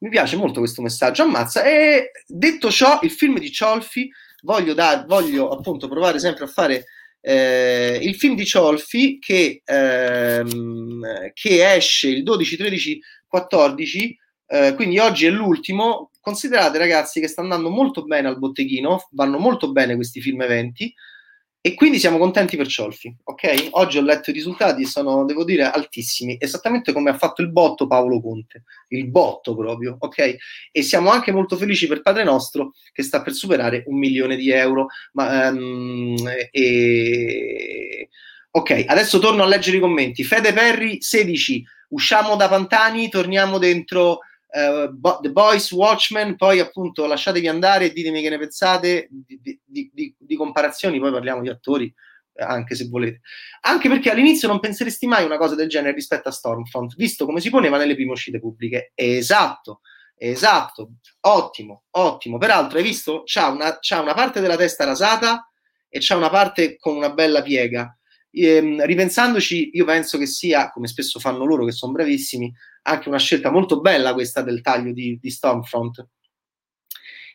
[0.00, 1.62] Mi piace molto questo messaggio, ammazza.
[1.62, 4.10] E detto ciò, il film di Ciolfi,
[4.42, 6.86] voglio, dar, voglio appunto provare sempre a fare
[7.20, 14.98] eh, il film di Ciolfi che, ehm, che esce il 12, 13, 14, eh, quindi
[14.98, 16.10] oggi è l'ultimo.
[16.18, 20.92] Considerate ragazzi che sta andando molto bene al botteghino, vanno molto bene questi film eventi
[21.62, 23.68] e quindi siamo contenti per Ciolfi, ok?
[23.72, 27.86] Oggi ho letto i risultati, sono, devo dire, altissimi, esattamente come ha fatto il botto
[27.86, 30.36] Paolo Conte, il botto proprio, ok?
[30.72, 34.50] E siamo anche molto felici per Padre Nostro che sta per superare un milione di
[34.50, 34.86] euro.
[35.12, 36.16] Ma, um,
[36.50, 38.08] e...
[38.52, 40.24] Ok, adesso torno a leggere i commenti.
[40.24, 44.20] Fede Perri, 16, usciamo da Pantani, torniamo dentro
[44.52, 49.90] Uh, The Boys, Watchmen, poi appunto lasciatevi andare e ditemi che ne pensate di, di,
[49.92, 51.92] di, di comparazioni, poi parliamo di attori
[52.32, 53.20] eh, anche se volete.
[53.62, 57.40] Anche perché all'inizio non penseresti mai una cosa del genere rispetto a Stormfront, visto come
[57.40, 58.92] si poneva nelle prime uscite pubbliche.
[58.94, 59.82] Esatto,
[60.16, 62.38] esatto, ottimo, ottimo.
[62.38, 63.22] Peraltro, hai visto?
[63.24, 65.48] C'ha una, c'ha una parte della testa rasata
[65.88, 67.94] e c'ha una parte con una bella piega.
[68.32, 73.18] Ehm, ripensandoci, io penso che sia, come spesso fanno loro, che sono bravissimi, anche una
[73.18, 76.06] scelta molto bella questa del taglio di, di Stormfront.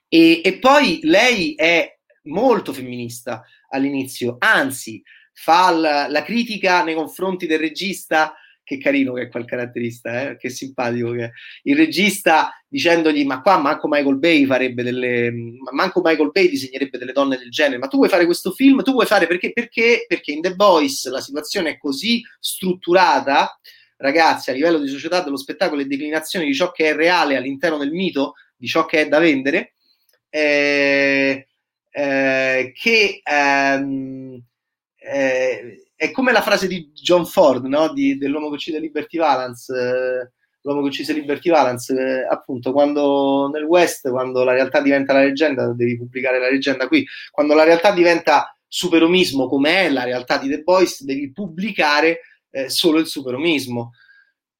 [0.07, 5.01] E, e poi lei è molto femminista all'inizio, anzi
[5.33, 8.33] fa la, la, critica nei confronti del regista,
[8.65, 10.37] che carino che è quel caratterista, eh?
[10.37, 11.31] che simpatico che è.
[11.63, 15.31] Il regista dicendogli ma qua manco Michael Bay farebbe delle,
[15.71, 18.91] manco Michael Bay disegnerebbe delle donne del genere, ma tu vuoi fare questo film, tu
[18.91, 19.53] vuoi fare perché?
[19.53, 23.57] Perché, perché in The Boys la situazione è così strutturata
[23.97, 27.77] ragazzi, a livello di società dello spettacolo e declinazione di ciò che è reale all'interno
[27.77, 29.73] del mito, di ciò che è da vendere,
[30.29, 31.47] eh,
[31.91, 34.43] eh, che ehm,
[34.97, 37.93] eh, è come la frase di John Ford, no?
[37.93, 40.31] di, dell'uomo che uccide Liberty Valance, eh,
[40.61, 45.23] l'uomo che uccise Liberty Valance, eh, appunto, quando nel West, quando la realtà diventa la
[45.23, 50.37] leggenda, devi pubblicare la leggenda qui, quando la realtà diventa superomismo, come è la realtà
[50.37, 53.91] di The Boys, devi pubblicare eh, solo il superomismo.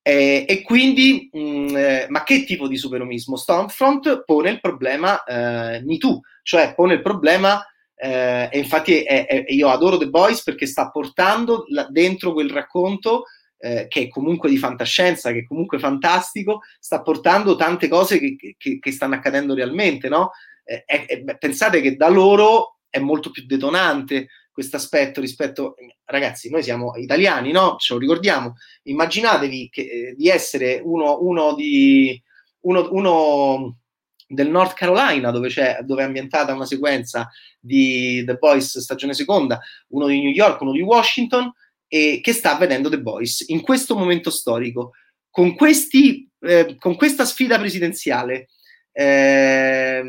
[0.01, 3.35] Eh, e quindi, mh, mm, eh, ma che tipo di superomismo?
[3.35, 7.65] Stormfront pone il problema eh, MeToo, cioè pone il problema,
[7.95, 12.49] eh, e infatti è, è, io adoro The Boys perché sta portando la, dentro quel
[12.49, 13.23] racconto
[13.57, 18.55] eh, che è comunque di fantascienza, che è comunque fantastico, sta portando tante cose che,
[18.57, 20.31] che, che stanno accadendo realmente, no?
[20.63, 26.95] Eh, pensate che da loro è molto più detonante questo aspetto rispetto, ragazzi, noi siamo
[26.95, 27.75] italiani, no?
[27.77, 28.55] Ce lo ricordiamo.
[28.83, 32.21] Immaginatevi che, eh, di essere uno, uno, di,
[32.61, 33.79] uno, uno
[34.27, 35.49] del North Carolina, dove,
[35.83, 39.59] dove è ambientata una sequenza di The Boys stagione seconda,
[39.89, 41.51] uno di New York, uno di Washington,
[41.87, 44.91] e che sta vedendo The Boys in questo momento storico
[45.29, 48.49] con, questi, eh, con questa sfida presidenziale,
[48.91, 50.01] eh,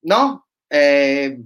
[0.00, 0.46] no?
[0.66, 1.44] Eh,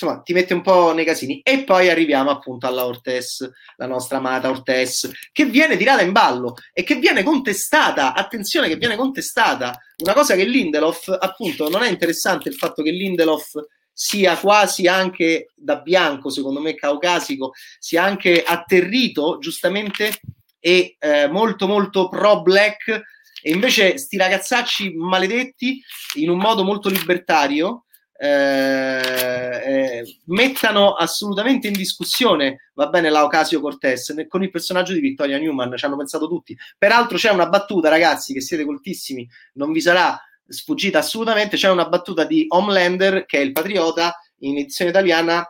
[0.00, 1.40] insomma, ti mette un po' nei casini.
[1.42, 6.54] E poi arriviamo appunto alla Ortes, la nostra amata Ortes, che viene tirata in ballo
[6.72, 8.14] e che viene contestata.
[8.14, 9.78] Attenzione, che viene contestata.
[9.98, 13.52] Una cosa che Lindelof, appunto, non è interessante il fatto che Lindelof
[13.92, 20.20] sia quasi anche da bianco, secondo me caucasico, sia anche atterrito, giustamente,
[20.58, 23.02] e eh, molto molto pro black.
[23.42, 25.82] E invece sti ragazzacci maledetti,
[26.16, 27.84] in un modo molto libertario,
[28.22, 35.38] eh, eh, mettano assolutamente in discussione, va bene, l'Aocasio Cortez con il personaggio di Vittoria
[35.38, 36.54] Newman, ci hanno pensato tutti.
[36.76, 41.88] Peraltro c'è una battuta, ragazzi, che siete coltissimi, non vi sarà sfuggita assolutamente, c'è una
[41.88, 45.42] battuta di Homelander, che è il patriota, in edizione italiana,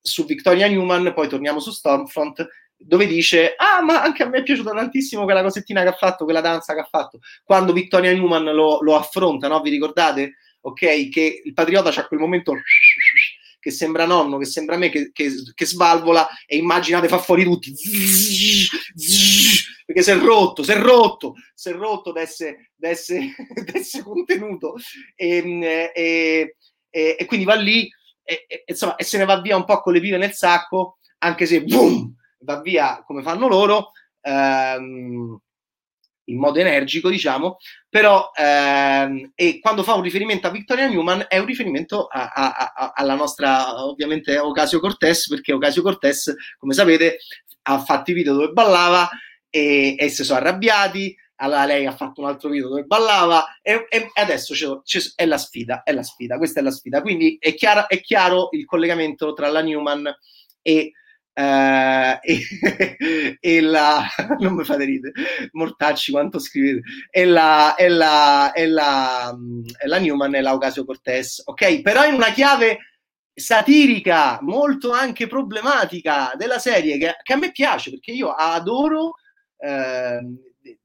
[0.00, 4.42] su Victoria Newman, poi torniamo su Stormfront, dove dice, ah, ma anche a me è
[4.42, 8.42] piaciuta tantissimo quella cosettina che ha fatto, quella danza che ha fatto, quando Victoria Newman
[8.42, 9.60] lo, lo affronta, no?
[9.60, 10.34] Vi ricordate?
[10.60, 11.08] Ok?
[11.08, 12.54] Che il patriota c'ha quel momento
[13.60, 17.74] che sembra nonno, che sembra me, che, che, che svalvola e immaginate fa fuori tutti
[19.88, 22.68] perché si è rotto, si è rotto, si è rotto da essere,
[24.04, 24.74] contenuto
[25.16, 26.56] e, e,
[26.90, 27.88] e, e, quindi va lì
[28.22, 31.46] e, insomma, e se ne va via un po' con le pive nel sacco, anche
[31.46, 33.92] se boom, va via come fanno loro.
[34.20, 35.40] Ehm,
[36.28, 41.38] in modo energico, diciamo, però ehm, e quando fa un riferimento a Victoria Newman è
[41.38, 47.18] un riferimento a, a, a, alla nostra, ovviamente, Ocasio Cortez, perché Ocasio Cortez, come sapete,
[47.62, 49.08] ha fatto i video dove ballava
[49.50, 53.86] e, e si sono arrabbiati, allora lei ha fatto un altro video dove ballava e,
[53.88, 57.36] e adesso c'è, c'è, è la sfida, è la sfida, questa è la sfida, quindi
[57.40, 60.12] è, chiaro, è chiaro il collegamento tra la Newman
[60.62, 60.92] e
[61.38, 62.42] Uh, e,
[63.40, 64.04] e, la
[64.40, 65.12] non mi fate ridere
[65.52, 66.80] mortacci quanto scrivete.
[67.10, 69.32] E la, e la, e la,
[69.80, 71.80] e la Newman e la Ocasio Cortez ok?
[71.82, 72.78] Però in una chiave
[73.32, 79.14] satirica molto anche problematica della serie che, che a me piace perché io adoro
[79.58, 80.18] eh,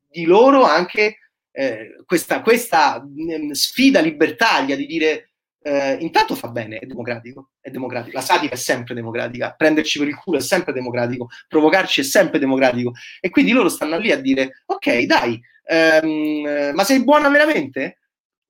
[0.08, 1.18] di loro anche
[1.52, 5.33] eh, questa, questa mh, sfida libertaria di dire
[5.64, 8.18] eh, intanto fa bene, è democratico, è democratico.
[8.18, 12.38] La satira è sempre democratica, prenderci per il culo è sempre democratico, provocarci è sempre
[12.38, 12.92] democratico.
[13.22, 18.00] E quindi loro stanno lì a dire, ok, dai, ehm, ma sei buona veramente?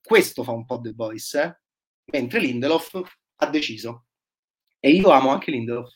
[0.02, 1.58] Questo fa un po' The Voice, eh?
[2.12, 3.02] mentre Lindelof
[3.38, 4.06] ha deciso.
[4.80, 5.96] E io amo anche Lindelof,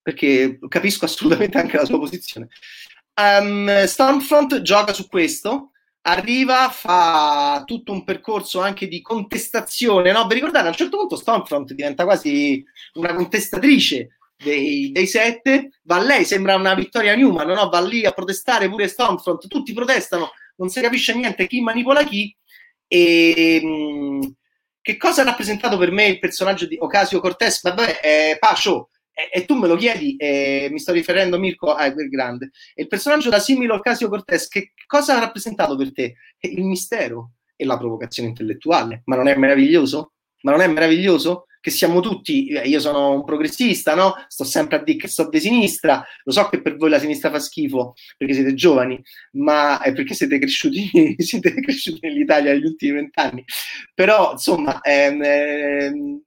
[0.00, 2.48] perché capisco assolutamente anche la sua posizione.
[3.20, 5.69] Um, Stormfront gioca su questo,
[6.02, 10.26] arriva, fa tutto un percorso anche di contestazione, no?
[10.26, 15.98] Vi ricordate, a un certo punto Stormfront diventa quasi una contestatrice dei, dei sette, va
[15.98, 17.68] lei, sembra una Vittoria Newman, no?
[17.68, 22.34] Va lì a protestare pure Stormfront, tutti protestano, non si capisce niente chi manipola chi
[22.86, 23.60] e...
[23.62, 24.20] Mh, mm,
[24.82, 27.60] che cosa ha rappresentato per me il personaggio di Ocasio Cortez?
[27.62, 28.89] Vabbè, eh, Pacio,
[29.28, 32.50] e, tu me lo chiedi, e mi sto riferendo Mirko a quel grande.
[32.74, 36.14] Il personaggio da simile Ocasio Cortez, che cosa ha rappresentato per te?
[36.40, 39.02] Il mistero e la provocazione intellettuale.
[39.04, 40.14] Ma non è meraviglioso?
[40.42, 41.44] Ma non è meraviglioso?
[41.60, 44.14] Che siamo tutti, eh, io sono un progressista, no?
[44.28, 47.30] Sto sempre a dire che sto di sinistra, lo so che per voi la sinistra
[47.30, 48.98] fa schifo perché siete giovani,
[49.32, 50.88] ma è perché siete cresciuti,
[51.20, 53.44] siete cresciuti nell'Italia negli ultimi vent'anni.
[53.94, 56.22] Però, insomma, ehm, ehm,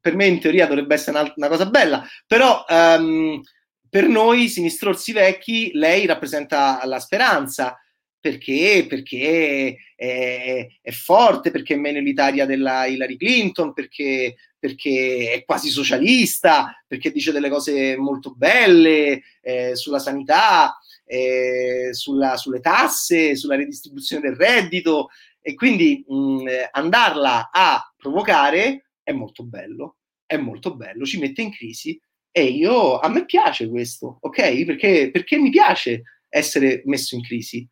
[0.00, 3.40] per me in teoria dovrebbe essere una, una cosa bella, però um,
[3.88, 7.78] per noi sinistrorsi vecchi lei rappresenta la speranza.
[8.20, 8.84] Perché?
[8.88, 15.70] Perché è, è forte, perché è meno elitaria della Hillary Clinton, perché, perché è quasi
[15.70, 23.54] socialista, perché dice delle cose molto belle eh, sulla sanità, eh, sulla, sulle tasse, sulla
[23.56, 25.08] redistribuzione del reddito
[25.40, 31.50] e quindi mh, andarla a provocare è molto bello, è molto bello, ci mette in
[31.50, 31.98] crisi
[32.30, 34.64] e io, a me piace questo, ok?
[34.66, 37.66] Perché, perché mi piace essere messo in crisi.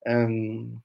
[0.00, 0.80] Um,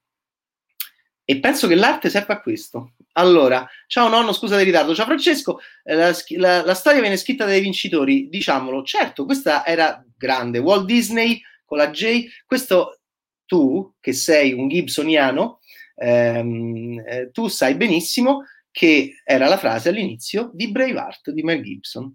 [1.26, 2.94] e penso che l'arte serva a questo.
[3.14, 4.94] Allora, ciao nonno, scusa di ritardo.
[4.94, 8.84] Ciao Francesco, eh, la, la, la, storia viene scritta dai vincitori, diciamolo.
[8.84, 10.60] Certo, questa era grande.
[10.60, 12.26] Walt Disney con la J.
[12.46, 13.00] Questo
[13.46, 15.62] tu, che sei un Gibsoniano,
[15.96, 18.44] ehm, eh, tu sai benissimo
[18.76, 22.14] che era la frase all'inizio di Braveheart di Mel Gibson.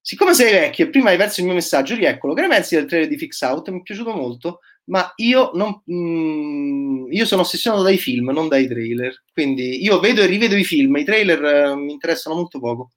[0.00, 2.34] Siccome sei vecchio e prima hai perso il mio messaggio, rieccolo.
[2.34, 3.68] Che ne pensi del trailer di Fix Out?
[3.68, 8.66] Mi è piaciuto molto, ma io, non, mm, io sono ossessionato dai film, non dai
[8.66, 9.22] trailer.
[9.32, 12.90] Quindi io vedo e rivedo i film, i trailer uh, mi interessano molto poco.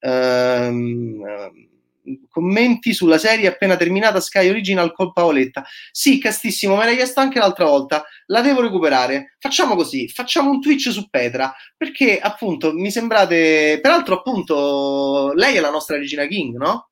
[0.00, 1.22] Um,
[2.28, 5.64] commenti sulla serie appena terminata Sky Original col Paoletta.
[5.90, 8.04] Sì, castissimo, me l'hai chiesto anche l'altra volta.
[8.26, 9.36] La devo recuperare.
[9.38, 13.78] Facciamo così, facciamo un Twitch su Petra, perché appunto mi sembrate...
[13.80, 16.90] Peraltro appunto lei è la nostra Regina King, no?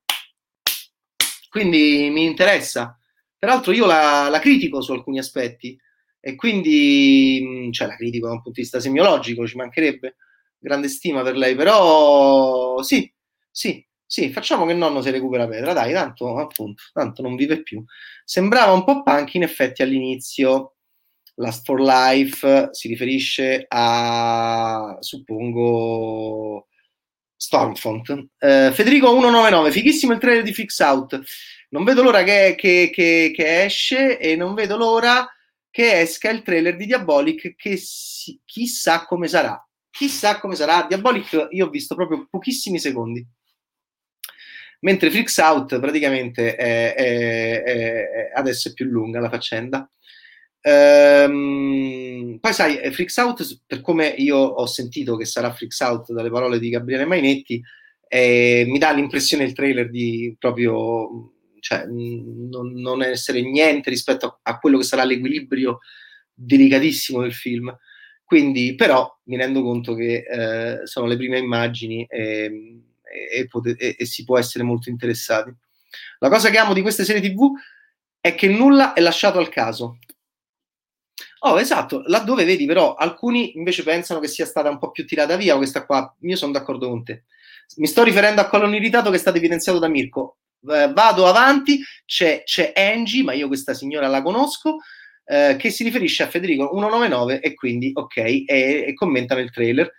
[1.48, 2.96] Quindi mi interessa.
[3.38, 5.78] Peraltro io la, la critico su alcuni aspetti
[6.20, 10.16] e quindi, cioè la critico da un punto di vista semiologico, ci mancherebbe
[10.58, 13.10] grande stima per lei, però sì,
[13.50, 17.80] sì, sì, facciamo che nonno si recupera Petra, dai, tanto, appunto, tanto non vive più.
[18.24, 20.74] Sembrava un po' punk in effetti all'inizio.
[21.36, 26.66] Last for Life si riferisce a, suppongo,
[27.36, 28.30] Stormfront.
[28.38, 31.20] Eh, Federico 199, fighissimo il trailer di Fix Out.
[31.68, 35.24] Non vedo l'ora che, che, che, che, esce e non vedo l'ora
[35.70, 39.56] che esca il trailer di Diabolic che si, chissà come sarà.
[39.88, 40.84] Chissà come sarà.
[40.88, 43.24] Diabolic io ho visto proprio pochissimi secondi.
[44.80, 49.90] Mentre Freaks Out praticamente è, è, è, adesso è più lunga la faccenda.
[50.62, 56.30] Ehm, poi sai, Freaks Out, per come io ho sentito che sarà Freaks Out dalle
[56.30, 57.62] parole di Gabriele Mainetti,
[58.08, 64.38] eh, mi dà l'impressione il trailer di proprio cioè, non, non, essere niente rispetto a,
[64.42, 65.80] a, quello che sarà l'equilibrio
[66.32, 67.74] delicatissimo del film.
[68.24, 72.80] Quindi, però, mi rendo conto che eh, sono le prime immagini e,
[73.10, 75.52] e, e, e, si può essere molto interessati.
[76.18, 77.50] La cosa che amo di queste serie TV
[78.20, 79.98] è che nulla è lasciato al caso.
[81.42, 85.36] Oh, esatto, laddove vedi però alcuni invece pensano che sia stata un po' più tirata
[85.36, 87.24] via questa qua, io sono d'accordo con te.
[87.76, 90.38] Mi sto riferendo a quello irritato che è stato evidenziato da Mirko.
[90.68, 94.78] Eh, vado avanti, c'è, c'è Angie, ma io questa signora la conosco,
[95.24, 99.90] eh, che si riferisce a Federico 199 e quindi ok, e, e commenta nel trailer.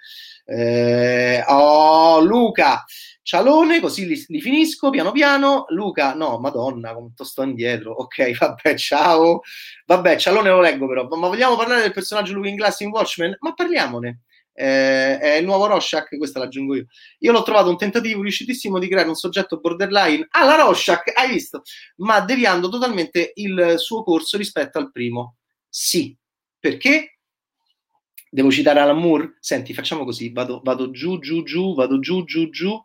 [0.46, 2.84] Eh, oh, Luca,
[3.22, 5.66] Cialone, così li, li, finisco piano piano.
[5.70, 7.94] Luca, no, madonna, quanto sto indietro.
[7.94, 9.42] Ok, vabbè, ciao.
[9.86, 11.08] Vabbè, Cialone lo leggo però.
[11.08, 13.38] Ma vogliamo parlare del personaggio Looking Glass in Watchmen?
[13.40, 14.22] Ma parliamone
[14.54, 16.86] eh, è il nuovo Rorschach, questa l'aggiungo io.
[17.20, 21.64] Io l'ho trovato un tentativo riuscitissimo di creare un soggetto borderline alla Rorschach, hai visto?
[21.98, 25.38] Ma deviando totalmente il suo corso rispetto al primo.
[25.68, 26.16] Sì,
[26.60, 27.20] perché?
[28.34, 29.36] Devo citare Alan Moore?
[29.42, 32.82] Senti, facciamo così, vado, vado giù, giù, giù, vado giù, giù, giù,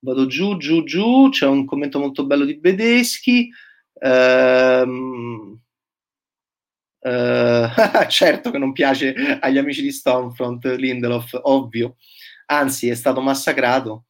[0.00, 3.50] vado giù, giù, giù, c'è un commento molto bello di Bedeschi.
[4.00, 5.60] Ehm,
[7.02, 7.66] Uh,
[8.08, 11.96] certo che non piace agli amici di Stormfront Lindelof, ovvio,
[12.46, 14.04] anzi è stato massacrato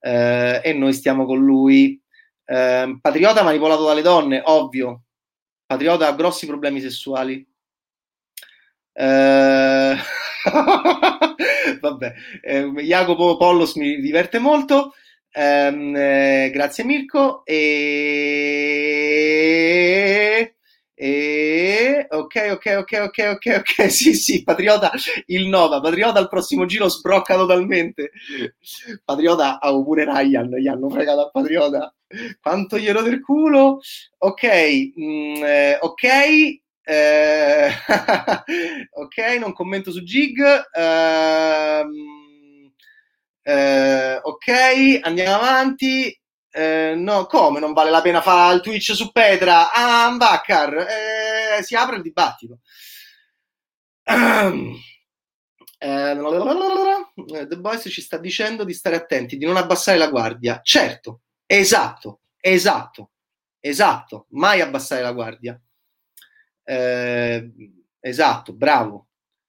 [0.00, 2.02] uh, e noi stiamo con lui.
[2.44, 5.02] Uh, patriota manipolato dalle donne, ovvio.
[5.64, 7.46] Patriota ha grossi problemi sessuali.
[11.80, 12.12] Vabbè,
[12.42, 14.92] eh, Jacopo Pollos mi diverte molto.
[15.32, 17.44] Um, eh, grazie Mirko.
[17.44, 18.80] E
[21.02, 23.86] e ok, ok, ok, ok, ok, ok.
[23.88, 24.90] Sì, sì, Patriota
[25.26, 25.80] il Nova.
[25.80, 28.10] Patriota al prossimo giro sbrocca totalmente.
[29.04, 31.94] Patriota ha oh, pure Ryan, gli hanno fregato a Patriota.
[32.40, 33.80] Quanto glielo del culo?
[34.18, 34.44] Ok,
[35.00, 36.60] mm, eh, ok.
[36.82, 37.70] Eh,
[38.92, 40.38] ok, non commento su Gig.
[40.72, 41.86] Uh,
[43.50, 46.14] uh, ok, andiamo avanti.
[46.52, 49.70] Eh, no, come non vale la pena fare il Twitch su Petra?
[49.72, 50.74] Ah, Baccar,
[51.58, 52.58] eh, si apre il dibattito.
[55.78, 60.60] Eh, The Boys ci sta dicendo di stare attenti, di non abbassare la guardia.
[60.62, 63.12] Certo, esatto, esatto,
[63.60, 65.60] esatto, mai abbassare la guardia.
[66.70, 67.50] Eh,
[67.98, 69.08] esatto, bravo.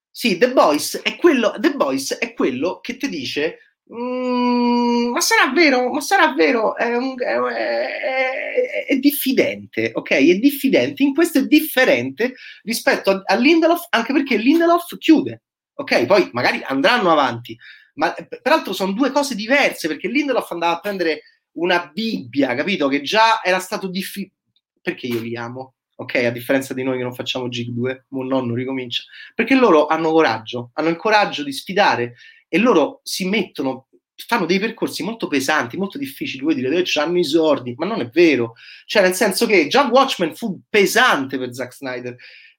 [0.09, 3.59] Sì, The Boys è quello, The Boys è quello che ti dice
[3.93, 5.91] Mm, ma sarà vero?
[5.91, 6.77] Ma sarà vero?
[6.77, 10.11] È, un, è, è, è, diffidente, ok?
[10.11, 11.03] È diffidente.
[11.03, 15.43] In questo è differente rispetto a, a Lindelof, anche perché Lindelof chiude,
[15.73, 16.05] ok?
[16.05, 17.57] Poi magari andranno avanti,
[17.95, 21.23] ma peraltro sono due cose diverse perché Lindelof andava a prendere
[21.57, 22.87] una Bibbia, capito?
[22.87, 24.35] Che già era stato difficile.
[24.81, 25.75] Perché io li amo?
[26.01, 26.15] Ok?
[26.15, 29.03] A differenza di noi che non facciamo Gig 2, un nonno ricomincia,
[29.35, 32.15] perché loro hanno coraggio, hanno il coraggio di sfidare
[32.47, 36.43] e loro si mettono, fanno dei percorsi molto pesanti, molto difficili.
[36.43, 38.53] Voi direte, eh, hanno i sordi, ma non è vero.
[38.85, 42.15] Cioè, nel senso che già Watchmen fu pesante per Zack Snyder.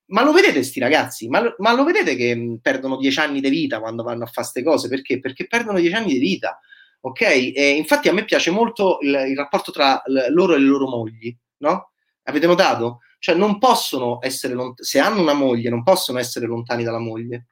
[0.07, 1.29] Ma lo vedete sti ragazzi?
[1.29, 4.27] Ma lo, ma lo vedete che mh, perdono dieci anni di vita quando vanno a
[4.27, 4.89] fare queste cose?
[4.89, 5.21] Perché?
[5.21, 6.61] Perché perdono dieci anni di vita.
[7.01, 7.21] Ok?
[7.23, 10.87] E infatti a me piace molto il, il rapporto tra l- loro e le loro
[10.89, 11.93] mogli, no?
[12.25, 13.01] Avete notato?
[13.23, 17.47] Cioè non possono essere lontani, se hanno una moglie, non possono essere lontani dalla moglie.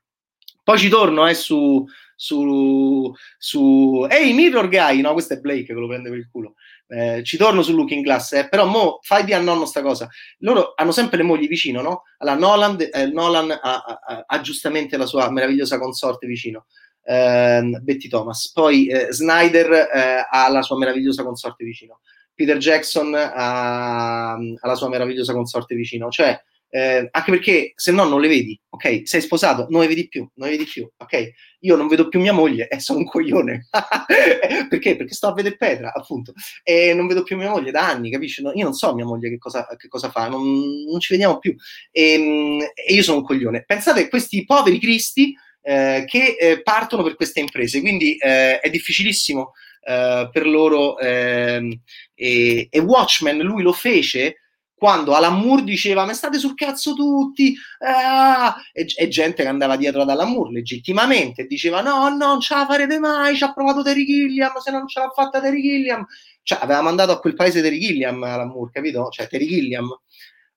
[0.65, 5.73] Poi ci torno eh, su, su, su Ehi, Mirror Guy, no, questo è Blake che
[5.73, 6.55] lo prende per il culo.
[6.89, 10.09] Eh, ci torno su Looking Glass, eh, però mo fai di a nonno sta cosa.
[10.39, 12.03] Loro hanno sempre le mogli vicino, no?
[12.19, 16.67] Allora, Nolan, eh, Nolan ha, ha, ha, giustamente la sua meravigliosa consorte vicino,
[17.05, 18.51] ehm, Betty Thomas.
[18.53, 22.01] Poi eh, Snyder eh, ha la sua meravigliosa consorte vicino.
[22.35, 26.09] Peter Jackson ha, ha la sua meravigliosa consorte vicino.
[26.11, 26.41] Cioè,
[26.73, 29.03] eh, anche perché se no non le vedi, ok?
[29.05, 31.31] Sei sposato, non le vedi più, non le vedi più, ok?
[31.61, 33.67] Io non vedo più mia moglie e eh, sono un coglione.
[34.69, 34.97] perché?
[34.97, 38.41] Perché sto a vedere Petra, appunto, e non vedo più mia moglie da anni, capisci?
[38.41, 40.43] No, io non so mia moglie che cosa, che cosa fa, non,
[40.89, 41.55] non, ci vediamo più
[41.91, 43.65] e, ehm, e, io sono un coglione.
[43.67, 48.71] Pensate a questi poveri cristi eh, che eh, partono per queste imprese, quindi eh, è
[48.71, 49.53] difficilissimo
[49.83, 51.73] per loro ehm,
[52.15, 54.37] e, e Watchmen lui lo fece
[54.81, 58.57] quando Alan Moore diceva ma state sul cazzo tutti ah!
[58.73, 62.55] e, e, gente che andava dietro ad Alan Moore legittimamente diceva no no non ce
[62.55, 66.07] la farete mai ci ha provato Terry Gilliam se non ce l'ha fatta Terry Gilliam
[66.43, 69.09] cioè aveva mandato a quel paese Terry Gilliam Alan Moore capito?
[69.11, 69.87] cioè Terry Gilliam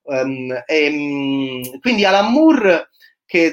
[0.03, 2.91] um, e, um, quindi Alan Moore
[3.26, 3.51] che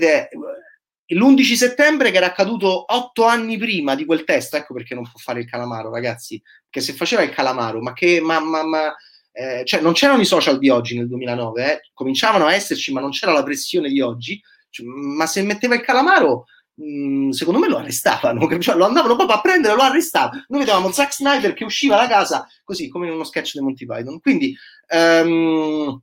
[1.14, 5.18] l'11 settembre che era accaduto otto anni prima di quel testo ecco perché non può
[5.18, 8.94] fare il calamaro ragazzi perché se faceva il calamaro ma che ma, ma, ma
[9.32, 11.80] eh, cioè non c'erano i social di oggi nel 2009, eh.
[11.92, 14.40] cominciavano a esserci, ma non c'era la pressione di oggi.
[14.68, 19.16] Cioè, ma se metteva il calamaro, mh, mm, secondo me lo arrestavano, cioè, lo andavano
[19.16, 20.44] proprio a prendere lo arrestavano.
[20.48, 23.86] Noi vedevamo Zack Snyder che usciva da casa così come in uno sketch di Monty
[23.86, 24.20] Python.
[24.20, 24.54] Quindi,
[24.88, 26.00] um,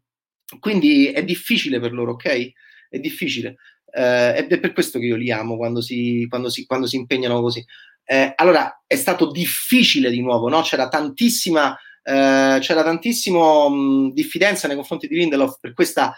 [0.59, 2.51] quindi è difficile per loro, ok?
[2.89, 3.57] È difficile.
[3.89, 6.97] Uh, ed è per questo che io li amo quando si, quando si, quando si
[6.97, 7.65] impegnano così.
[8.03, 10.61] Eh, allora, è stato difficile di nuovo, no?
[10.61, 11.77] C'era tantissima
[12.09, 16.15] eh, c'era tantissimo mh, diffidenza nei confronti di Lindelof per questa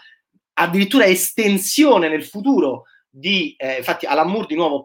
[0.52, 4.84] addirittura estensione nel futuro di, eh, infatti Alan Moore di nuovo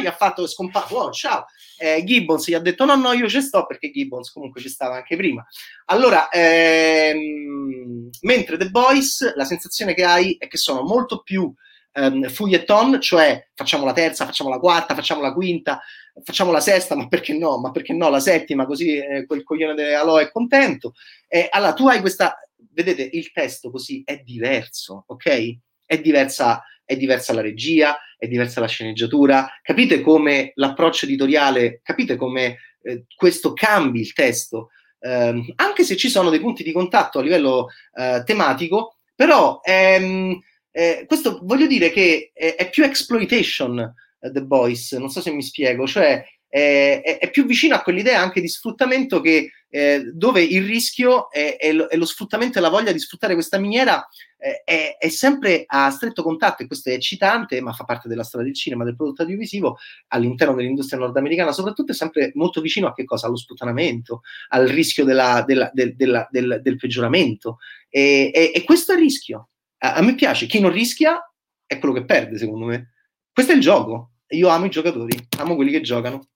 [0.00, 1.46] gli ha fatto scomparire, oh, ciao,
[1.78, 4.96] eh, Gibbons gli ha detto no no io ci sto perché Gibbons comunque ci stava
[4.96, 5.46] anche prima
[5.86, 11.52] allora ehm, mentre The Boys la sensazione che hai è che sono molto più
[11.92, 15.80] ehm, fouilleton cioè facciamo la terza, facciamo la quarta, facciamo la quinta
[16.22, 17.58] facciamo la sesta, ma perché no?
[17.58, 18.66] Ma perché no la settima?
[18.66, 20.94] Così eh, quel coglione di Aloe è contento.
[21.26, 22.38] Eh, allora, tu hai questa,
[22.72, 25.58] vedete, il testo così è diverso, ok?
[25.84, 29.46] È diversa, è diversa la regia, è diversa la sceneggiatura.
[29.60, 34.70] Capite come l'approccio editoriale, capite come eh, questo cambi il testo,
[35.00, 40.40] eh, anche se ci sono dei punti di contatto a livello eh, tematico, però ehm,
[40.70, 45.30] eh, questo voglio dire che è, è più exploitation uh, The Boys, non so se
[45.30, 50.10] mi spiego, cioè è, è, è più vicino a quell'idea anche di sfruttamento che, eh,
[50.14, 54.06] dove il rischio e lo, lo, sfruttamento e la voglia di sfruttare questa miniera
[54.38, 58.22] eh, è, è, sempre a stretto contatto, e questo è eccitante, ma fa parte della
[58.22, 59.76] storia del cinema, del prodotto audiovisivo,
[60.08, 63.26] all'interno dell'industria nordamericana, soprattutto è sempre molto vicino a che cosa?
[63.26, 67.58] Allo sputtanamento, al rischio della, della, del, della, del, del, peggioramento.
[67.90, 69.50] E, e, e, questo è il rischio.
[69.78, 71.20] A, a me piace, chi non rischia
[71.66, 72.92] è quello che perde, secondo me.
[73.30, 74.12] Questo è il gioco.
[74.28, 76.28] Io amo i giocatori, amo quelli che giocano.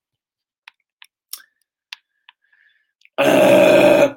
[3.15, 4.17] Uh,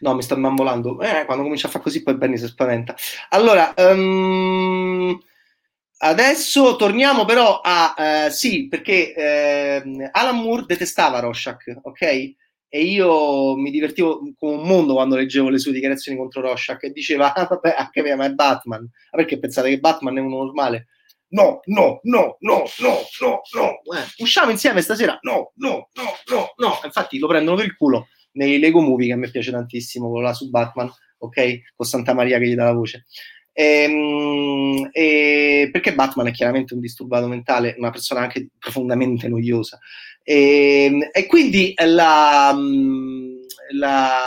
[0.00, 1.00] no, mi sta bambolando.
[1.00, 2.94] Eh, quando comincia a fare così, poi Benny si spaventa.
[3.30, 5.18] Allora, um,
[5.98, 12.34] adesso torniamo però a uh, sì, perché uh, Alan Moore detestava Rorschach, ok?
[12.68, 16.90] E io mi divertivo come un mondo quando leggevo le sue dichiarazioni contro Rorschach e
[16.90, 18.82] diceva, ah, vabbè, anche me, ma è Batman.
[18.82, 20.88] Ma perché pensate che Batman è uno normale?
[21.28, 23.96] No, no, no, no, no, no, no.
[23.96, 25.18] Eh, usciamo insieme stasera?
[25.22, 26.80] No, no, no, no, no.
[26.84, 30.26] Infatti lo prendono per il culo nei Lego Movie che a me piace tantissimo, quello
[30.26, 31.74] là su Batman, ok?
[31.74, 33.06] Con Santa Maria che gli dà la voce.
[33.52, 39.78] Ehm, e, perché Batman è chiaramente un disturbato mentale, una persona anche profondamente noiosa.
[40.22, 42.54] E, ehm, e quindi la,
[43.72, 44.20] la,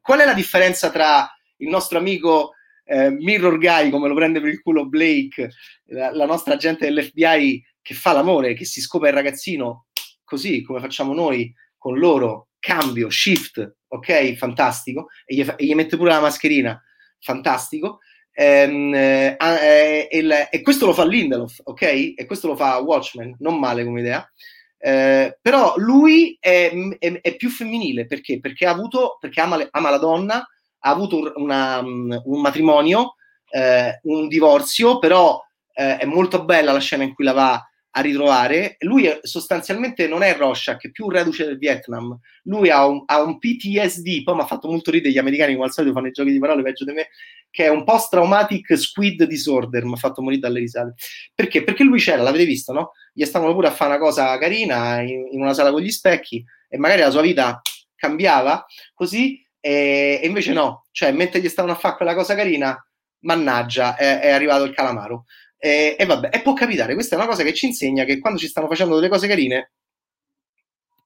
[0.00, 2.52] qual è la differenza tra il nostro amico
[2.92, 5.50] eh, Mirror Guy, come lo prende per il culo Blake,
[5.86, 9.86] la, la nostra agente dell'FBI che fa l'amore, che si scopre il ragazzino
[10.22, 15.96] così come facciamo noi con loro, cambio, shift, ok, fantastico, e gli, e gli mette
[15.96, 16.80] pure la mascherina,
[17.18, 18.00] fantastico.
[18.34, 21.82] Ehm, eh, eh, il, e questo lo fa Lindelof, ok?
[21.82, 24.30] E questo lo fa Watchmen, non male come idea.
[24.78, 28.40] Eh, però lui è, è, è, più femminile perché?
[28.40, 30.46] Perché, avuto, perché ama, ama la donna,
[30.84, 33.14] ha avuto una, un matrimonio,
[33.50, 35.40] eh, un divorzio, però
[35.74, 38.76] eh, è molto bella la scena in cui la va a ritrovare.
[38.80, 42.18] Lui è, sostanzialmente non è Rorschach, è più un reduce del Vietnam.
[42.44, 45.66] Lui ha un, ha un PTSD, poi mi ha fatto molto ridere gli americani come
[45.66, 47.08] al solito fanno i giochi di parole peggio di me,
[47.50, 50.94] che è un post-traumatic squid disorder, mi ha fatto morire dalle risate.
[51.34, 51.62] Perché?
[51.64, 52.92] Perché lui c'era, l'avete visto, no?
[53.12, 56.42] Gli stavano pure a fare una cosa carina in, in una sala con gli specchi
[56.68, 57.60] e magari la sua vita
[57.94, 58.64] cambiava
[58.94, 62.76] così e, invece no, cioè mentre gli stavano a fare quella cosa carina,
[63.20, 65.26] mannaggia, è, è arrivato il calamaro.
[65.56, 68.40] E, e, vabbè, e può capitare, questa è una cosa che ci insegna che quando
[68.40, 69.70] ci stanno facendo delle cose carine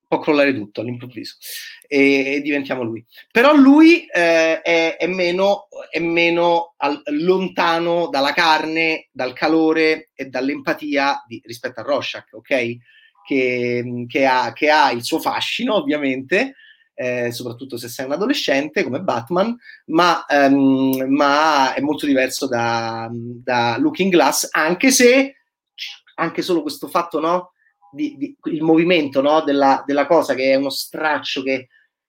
[0.08, 1.36] può crollare tutto all'improvviso
[1.86, 3.04] e, e diventiamo lui.
[3.30, 10.26] Però lui eh, è, è, meno, è meno al, lontano dalla carne, dal calore e
[10.26, 12.76] dall'empatia di, rispetto a Rorschach, ok?
[13.26, 16.54] Che, che, ha, che ha il suo fascino, ovviamente,
[16.98, 19.54] eh, soprattutto se sei un adolescente come Batman,
[19.86, 25.34] ma, um, ma è molto diverso da, da, Looking Glass, anche se
[26.14, 27.52] anche solo questo fatto, no?
[27.92, 29.42] Di, di, il movimento no?
[29.42, 31.68] della, della, cosa che è uno straccio che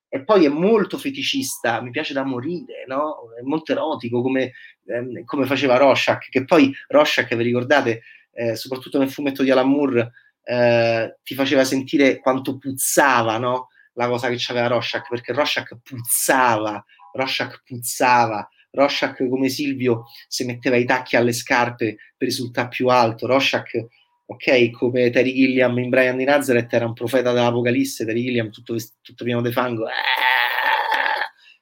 [0.09, 3.33] e poi è molto feticista, mi piace da morire, no?
[3.37, 4.53] È molto erotico come,
[4.85, 9.69] ehm, come faceva Rorschach, che poi Rorschach, vi ricordate, eh, soprattutto nel fumetto di Alan
[9.69, 10.11] Moore,
[10.43, 13.67] eh, ti faceva sentire quanto puzzava, no?
[13.97, 16.83] La cosa che c'aveva Rorschach, perché Rorschach puzzava,
[17.13, 23.25] Rorschach puzzava, Rorschach come Silvio si metteva i tacchi alle scarpe per risultare più alto,
[23.25, 23.85] Rorschach,
[24.27, 28.75] ok, come Terry Gilliam in Brian di Nazareth era un profeta dell'Apocalisse, Terry Gilliam tutto,
[29.01, 29.87] tutto pieno di fango,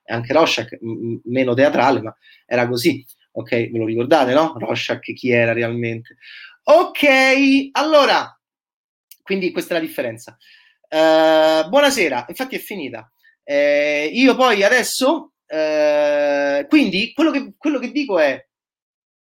[0.04, 2.16] e anche Rorschach, m- meno teatrale, ma
[2.46, 4.56] era così, ok, ve lo ricordate, no?
[4.58, 6.18] Rorschach chi era realmente.
[6.64, 8.38] Ok, allora,
[9.24, 10.38] quindi questa è la differenza.
[10.90, 13.12] Uh, buonasera, infatti è finita.
[13.44, 18.44] Eh, io poi adesso, eh, quindi quello che, quello che, dico è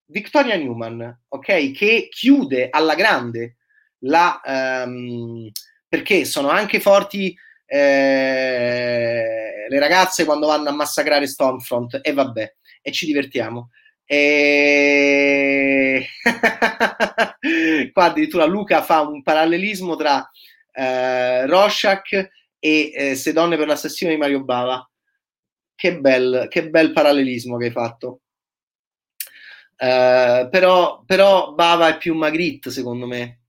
[0.07, 3.57] Victoria Newman, ok, che chiude alla grande
[4.05, 5.51] la, um,
[5.89, 7.35] perché sono anche forti
[7.67, 13.71] eh, le ragazze quando vanno a massacrare Stormfront e vabbè, e ci divertiamo.
[14.05, 16.07] E...
[17.93, 20.29] Qua addirittura Luca fa un parallelismo tra
[20.73, 22.13] eh, Rorschach
[22.59, 24.89] e eh, Se donne per l'assassino di Mario Bava.
[25.75, 28.21] Che bel, che bel parallelismo che hai fatto.
[29.83, 33.41] Uh, però, però, Bava è più Magritte, secondo me.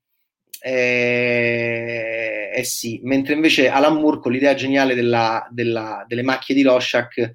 [0.59, 6.63] Eh, eh, sì, mentre invece Alan Moore con l'idea geniale della, della, delle macchie di
[6.63, 7.31] Rorschach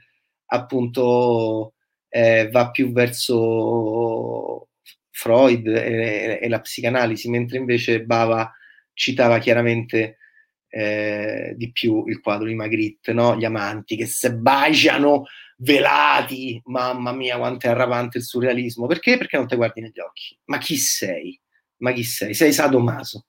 [0.47, 1.74] appunto
[2.09, 4.68] eh, va più verso
[5.11, 8.51] Freud e, e, la psicanalisi, mentre invece Bava
[8.99, 10.18] citava chiaramente
[10.68, 13.36] eh, di più il quadro di Magritte, no?
[13.36, 15.26] gli amanti che se baciano
[15.59, 19.16] velati, mamma mia quanto è arravante il surrealismo, perché?
[19.16, 21.40] Perché non ti guardi negli occhi, ma chi sei?
[21.78, 22.34] Ma chi sei?
[22.34, 23.26] Sei sadomaso.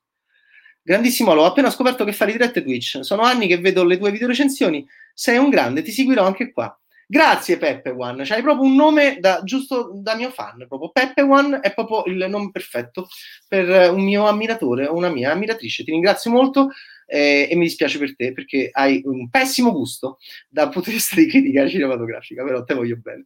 [0.81, 4.27] Grandissimo, l'ho appena scoperto che fai dirette Twitch, sono anni che vedo le tue video
[4.27, 6.75] recensioni, sei un grande, ti seguirò anche qua.
[7.11, 11.59] Grazie Peppe One, c'hai proprio un nome da, giusto da mio fan, proprio Peppe One
[11.59, 13.07] è proprio il nome perfetto
[13.47, 15.83] per un mio ammiratore una mia ammiratrice.
[15.83, 16.69] Ti ringrazio molto
[17.07, 21.15] eh, e mi dispiace per te perché hai un pessimo gusto dal punto di vista
[21.19, 23.25] di critica cinematografica, però te voglio bene.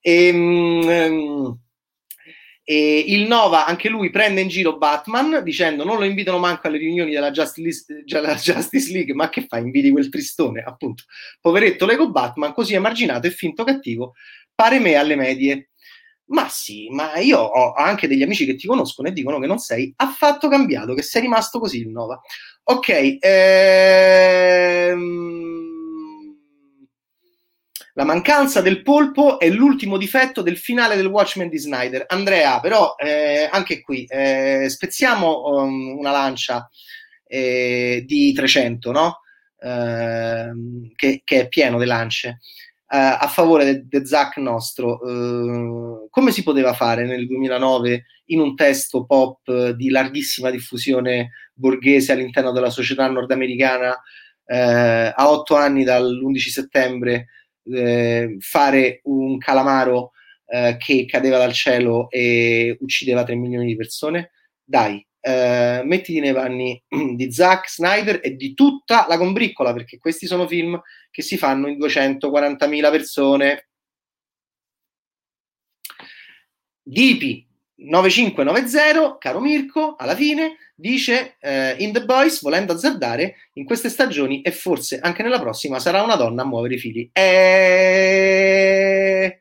[0.00, 1.58] E, um,
[2.68, 6.78] e il Nova, anche lui, prende in giro Batman dicendo non lo invitano manco alle
[6.78, 9.58] riunioni della Justice, della Justice League, ma che fa?
[9.58, 11.04] Inviti quel tristone, appunto.
[11.40, 14.14] Poveretto Lego Batman, così emarginato e finto cattivo,
[14.52, 15.68] pare me alle medie.
[16.30, 19.58] Ma sì, ma io ho anche degli amici che ti conoscono e dicono che non
[19.58, 22.20] sei affatto cambiato, che sei rimasto così il Nova.
[22.64, 24.46] Ok, ehm
[27.96, 32.04] la mancanza del polpo è l'ultimo difetto del finale del Watchmen di Snyder.
[32.06, 36.68] Andrea, però, eh, anche qui, eh, spezziamo um, una lancia
[37.26, 39.20] eh, di 300, no?
[39.60, 42.40] Ehm, che, che, è pieno di lance.
[42.88, 48.54] Uh, a favore del Zac nostro, uh, come si poteva fare nel 2009 in un
[48.54, 56.48] testo pop di larghissima diffusione borghese all'interno della società nordamericana uh, a otto anni dall'11
[56.48, 57.26] settembre
[57.72, 60.12] eh, fare un calamaro
[60.46, 64.32] eh, che cadeva dal cielo e uccideva 3 milioni di persone?
[64.64, 66.80] Dai, eh, mettiti nei panni
[67.14, 71.68] di Zack Snyder e di tutta la combriccola, perché questi sono film che si fanno
[71.68, 73.68] in 240.000 persone.
[76.82, 77.45] Dipi
[77.76, 84.42] 9590, caro Mirko, alla fine dice eh, in The Boys, volendo azzardare, in queste stagioni
[84.42, 87.08] e forse anche nella prossima sarà una donna a muovere i fili.
[87.12, 89.40] E...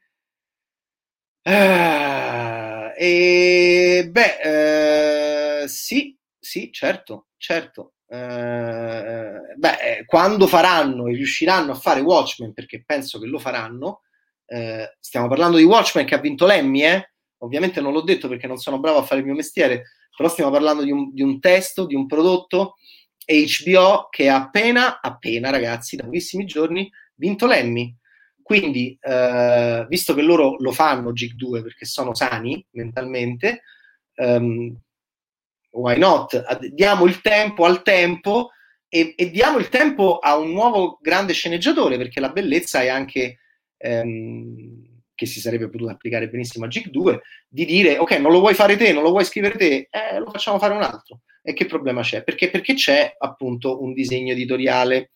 [1.47, 7.93] Eh, e beh, eh, sì, sì, certo, certo.
[8.07, 14.01] Eh, beh, quando faranno e riusciranno a fare Watchmen, perché penso che lo faranno,
[14.45, 17.11] eh, stiamo parlando di Watchmen che ha vinto l'Emmy, eh?
[17.45, 20.51] Ovviamente non l'ho detto perché non sono bravo a fare il mio mestiere, però stiamo
[20.51, 22.75] parlando di un, di un testo, di un prodotto
[23.25, 27.95] HBO che ha appena, appena ragazzi, da pochissimi giorni, vinto l'Emmy.
[28.41, 33.63] Quindi, eh, visto che loro lo fanno Gig 2 perché sono sani mentalmente,
[34.17, 34.77] um,
[35.71, 36.59] why not?
[36.67, 38.51] Diamo il tempo al tempo
[38.87, 43.39] e, e, diamo il tempo a un nuovo grande sceneggiatore perché la bellezza è anche
[43.79, 44.84] um,
[45.16, 48.53] che si sarebbe potuto applicare benissimo a Gig 2 di dire ok non lo vuoi
[48.53, 51.66] fare te, non lo vuoi scrivere te, eh, lo facciamo fare un altro e che
[51.66, 52.24] problema c'è?
[52.24, 52.49] Perché?
[52.49, 55.11] Perché c'è appunto un disegno editoriale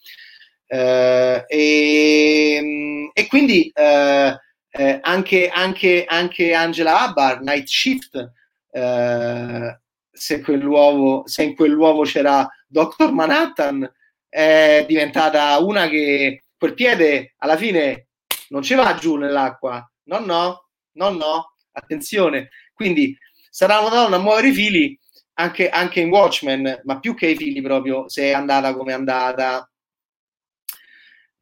[0.67, 4.39] eh, e, e, quindi eh,
[4.69, 8.31] eh, anche, anche, anche, Angela Abbar, Night Shift,
[8.71, 9.79] eh,
[10.11, 13.11] se, quell'uovo, se in quell'uovo c'era Dr.
[13.11, 13.91] Manhattan,
[14.29, 18.09] è diventata una che quel piede alla fine
[18.49, 19.88] non ci va giù nell'acqua.
[20.09, 22.49] No, no, no, no, attenzione.
[22.73, 23.15] Quindi
[23.51, 24.99] sarà una donna a muovere i fili
[25.35, 28.95] anche, anche in Watchmen, ma più che i fili proprio, se è andata come è
[28.95, 29.69] andata.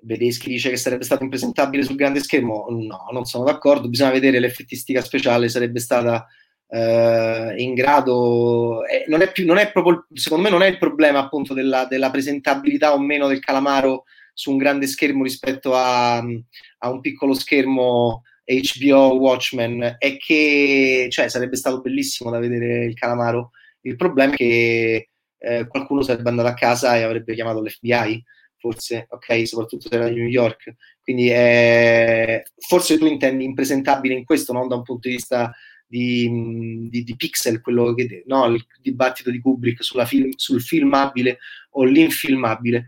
[0.02, 2.68] Vedeschi dice che sarebbe stato impresentabile sul grande schermo.
[2.70, 3.88] No, non sono d'accordo.
[3.88, 6.28] Bisogna vedere l'effettistica speciale, sarebbe stata
[6.68, 8.86] eh, in grado.
[8.86, 11.86] Eh, non è più, non è proprio, secondo me, non è il problema appunto della,
[11.86, 14.04] della, presentabilità o meno del calamaro
[14.34, 19.96] su un grande schermo rispetto a, a un piccolo schermo HBO Watchmen.
[19.98, 23.52] È che cioè, sarebbe stato bellissimo da vedere il calamaro
[23.88, 28.24] il problema è che eh, qualcuno sarebbe andato a casa e avrebbe chiamato l'FBI,
[28.58, 30.76] forse, ok, soprattutto se era di New York.
[31.02, 35.54] Quindi eh, forse tu intendi impresentabile in questo, non da un punto di vista
[35.86, 41.40] di, di, di pixel, quello che, no, il dibattito di Kubrick film, sul filmabile
[41.72, 42.88] o l'infilmabile.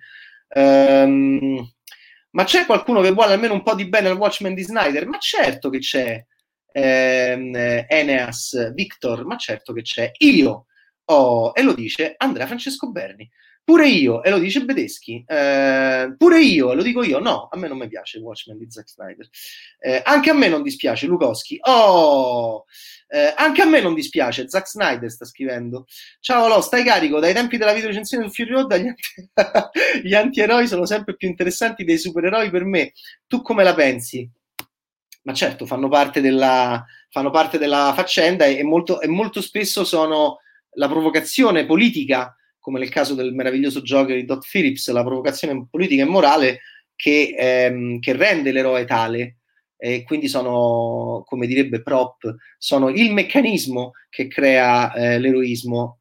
[0.52, 1.72] Um,
[2.32, 5.08] ma c'è qualcuno che vuole almeno un po' di bene al Watchmen di Snyder?
[5.08, 6.24] Ma certo che c'è.
[6.72, 10.12] Eh, Eneas, Victor, ma certo che c'è.
[10.20, 10.66] Io
[11.12, 13.28] Oh, e lo dice Andrea Francesco Berni.
[13.70, 17.56] Pure io, e lo dice Bedeschi, eh, pure io, e lo dico io, no, a
[17.56, 19.30] me non mi piace Watchmen di Zack Snyder.
[19.78, 21.60] Eh, anche a me non dispiace Lukowski.
[21.62, 22.66] Oh,
[23.10, 25.86] eh, anche a me non dispiace, Zack Snyder sta scrivendo.
[26.20, 27.20] Ciao, Lo, stai carico?
[27.20, 29.28] Dai tempi della videorecensione su Fury Road, gli, anti-
[30.02, 32.94] gli antieroi sono sempre più interessanti dei supereroi per me.
[33.28, 34.28] Tu come la pensi?
[35.26, 40.40] Ma certo, fanno parte della, fanno parte della faccenda e molto, e molto spesso sono
[40.72, 46.04] la provocazione politica, come nel caso del meraviglioso Joker di Dot Phillips, la provocazione politica
[46.04, 46.60] e morale
[46.96, 49.38] che, ehm, che rende l'eroe tale.
[49.78, 56.00] E quindi sono, come direbbe Prop, sono il meccanismo che crea eh, l'eroismo,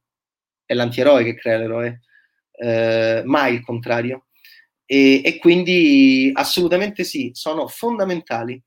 [0.66, 2.00] è l'antieroe che crea l'eroe,
[2.58, 4.26] eh, mai il contrario.
[4.84, 8.60] E, e, quindi assolutamente sì, sono fondamentali.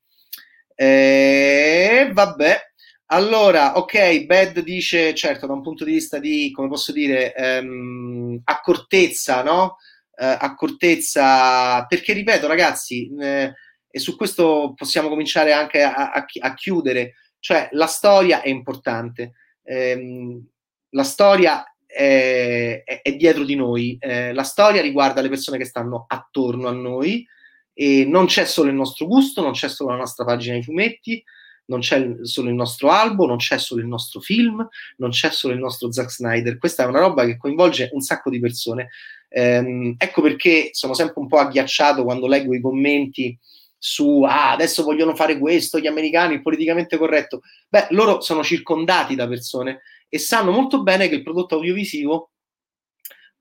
[0.74, 2.71] E vabbè,
[3.12, 8.40] allora, ok, Bad dice, certo, da un punto di vista di, come posso dire, ehm,
[8.44, 9.76] accortezza, no?
[10.16, 13.52] Eh, accortezza, perché ripeto, ragazzi, eh,
[13.90, 19.32] e su questo possiamo cominciare anche a, a, a chiudere, cioè la storia è importante,
[19.62, 20.42] ehm,
[20.90, 25.66] la storia è, è, è, dietro di noi, eh, la storia riguarda le persone che
[25.66, 27.26] stanno attorno a noi
[27.74, 31.22] e non c'è solo il nostro gusto, non c'è solo la nostra pagina di fumetti,
[31.66, 35.54] non c'è solo il nostro albo, non c'è solo il nostro film, non c'è solo
[35.54, 36.58] il nostro Zack Snyder.
[36.58, 38.88] Questa è una roba che coinvolge un sacco di persone.
[39.28, 43.38] Ehm, ecco perché sono sempre un po' agghiacciato quando leggo i commenti
[43.78, 47.40] su ah, adesso vogliono fare questo gli americani, il politicamente corretto.
[47.68, 52.30] Beh, loro sono circondati da persone e sanno molto bene che il prodotto audiovisivo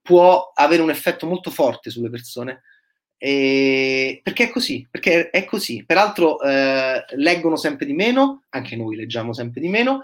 [0.01, 2.63] può avere un effetto molto forte sulle persone
[3.23, 5.83] e perché è così, perché è così.
[5.85, 10.01] Peraltro eh, leggono sempre di meno, anche noi leggiamo sempre di meno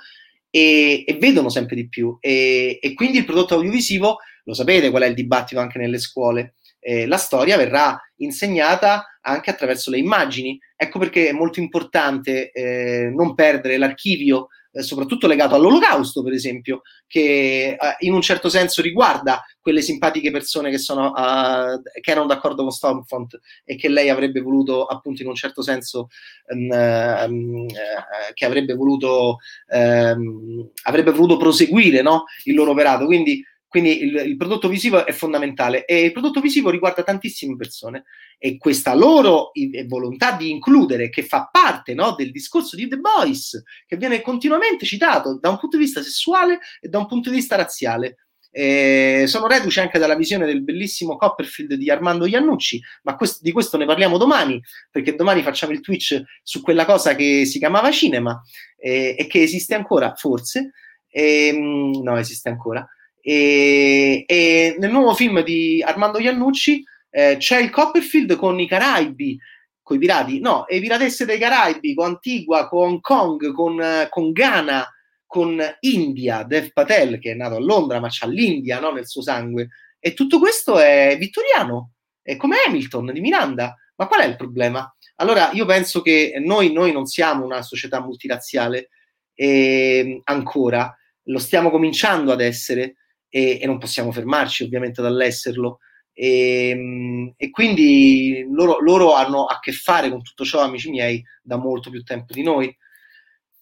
[0.51, 2.15] e, e vedono sempre di più.
[2.19, 6.53] E, e, quindi il prodotto audiovisivo, lo sapete qual è il dibattito anche nelle scuole,
[6.79, 10.59] eh, la storia verrà insegnata anche attraverso le immagini.
[10.75, 16.81] Ecco perché è molto importante eh, non perdere l'archivio eh, soprattutto legato all'olocausto, per esempio,
[17.07, 22.27] che eh, in un certo senso riguarda quelle simpatiche persone che, sono, uh, che erano
[22.27, 26.07] d'accordo con Stormfront e che lei avrebbe voluto, appunto, in un certo senso,
[26.49, 29.37] um, um, uh, che avrebbe voluto,
[29.69, 32.25] um, avrebbe voluto proseguire no?
[32.43, 33.05] il loro operato.
[33.05, 38.05] Quindi quindi il, il, prodotto visivo è fondamentale e il prodotto visivo riguarda tantissime persone
[38.37, 39.51] e questa loro
[39.87, 44.85] volontà di includere, che fa parte no, del discorso di The Boys, che viene continuamente
[44.85, 48.17] citato da un punto di vista sessuale e da un punto di vista razziale.
[48.49, 53.51] Eh, sono reduce anche dalla visione del bellissimo Copperfield di Armando Iannucci, ma questo, di
[53.51, 54.59] questo ne parliamo domani,
[54.89, 58.41] perché domani facciamo il Twitch su quella cosa che si chiamava cinema
[58.77, 60.71] eh, e che esiste ancora, forse.
[61.09, 62.87] E, ehm, no, esiste ancora.
[63.29, 69.37] E, e, nel nuovo film di Armando Iannucci eh, c'è il Copperfield con i Caraibi,
[69.81, 74.07] con i pirati, no, e i piratesse dei Caraibi, con Antigua, con Hong Kong, con,
[74.09, 74.89] con Ghana
[75.25, 79.21] con India, Dev Patel, che è nato a Londra, ma c'ha l'India no, nel suo
[79.21, 79.67] sangue.
[79.99, 83.75] E tutto questo è vittoriano, è come Hamilton di Miranda.
[83.97, 84.89] Ma qual è il problema?
[85.15, 88.87] Allora, io penso che noi, noi non siamo una società multirazziale
[89.33, 92.95] eh, ancora, lo stiamo cominciando ad essere
[93.37, 95.79] e, e non possiamo fermarci ovviamente dall'esserlo.
[96.11, 101.23] E, ehm, e quindi loro, loro hanno a che fare con tutto ciò, amici miei,
[101.43, 102.75] da molto più tempo di noi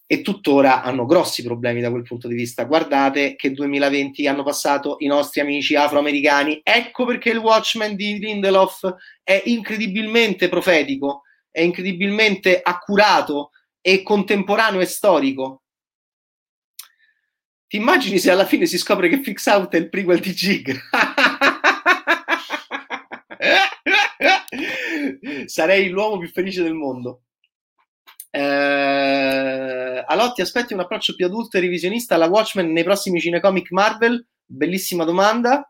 [0.07, 2.63] e tuttora hanno grossi problemi da quel punto di vista.
[2.63, 6.61] Guardate che 2020 hanno passato i nostri amici afroamericani.
[6.63, 13.49] Ecco perché il Watchmen di Lindelof è incredibilmente profetico, è incredibilmente accurato
[13.81, 15.63] e contemporaneo e storico.
[17.75, 20.79] Ti immagini se alla fine si scopre che Fix Out è il prequel di Jig?
[25.45, 27.23] Sarei l'uomo più felice del mondo.
[28.31, 34.25] Eh, Alotti, aspetti un approccio più adulto e revisionista alla Watchmen nei prossimi cinecomic Marvel?
[34.45, 35.69] Bellissima domanda.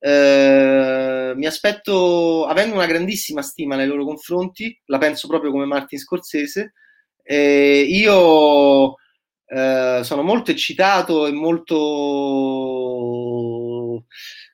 [0.00, 6.00] Eh, mi aspetto, avendo una grandissima stima nei loro confronti, la penso proprio come Martin
[6.00, 6.72] Scorsese.
[7.22, 8.96] Eh, io
[9.52, 12.86] eh, sono molto eccitato e molto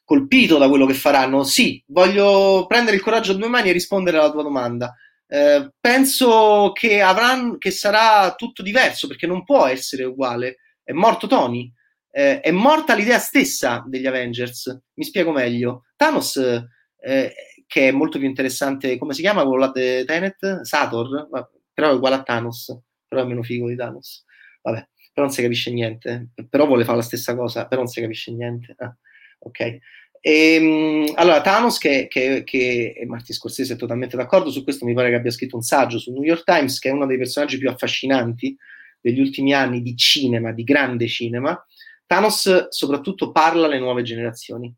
[0.03, 1.45] colpito da quello che faranno.
[1.45, 4.95] Sì, voglio prendere il coraggio a due mani e rispondere alla tua domanda.
[5.29, 10.57] Eh, penso che, avranno, che sarà tutto diverso perché non può essere uguale.
[10.83, 11.71] È morto Tony,
[12.11, 14.83] eh, è morta l'idea stessa degli Avengers.
[14.95, 15.85] Mi spiego meglio.
[15.97, 17.35] Thanos, eh,
[17.67, 20.63] che è molto più interessante, come si chiama quello là di Tenet?
[20.63, 21.29] Sator,
[21.75, 24.25] però è uguale a Thanos, però è meno figo di Thanos.
[24.67, 26.31] Vabbè, però non si capisce niente.
[26.51, 28.75] Però vuole fare la stessa cosa, però non si capisce niente.
[28.79, 28.95] Ah,
[29.39, 29.61] ok.
[29.61, 29.81] E,
[30.21, 34.95] ehm, allora, Thanos, che, che, che e Martin Scorsese è totalmente d'accordo su questo, mi
[34.95, 37.59] pare che abbia scritto un saggio sul New York Times, che è uno dei personaggi
[37.59, 38.57] più affascinanti
[39.01, 41.65] degli ultimi anni di cinema, di grande cinema.
[42.07, 44.75] Thanos soprattutto parla alle nuove generazioni.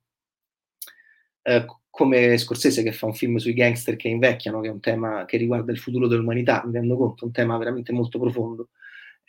[1.42, 5.24] Eh, come Scorsese che fa un film sui gangster che invecchiano, che è un tema
[5.24, 8.68] che riguarda il futuro dell'umanità, mi rendo conto, un tema veramente molto profondo.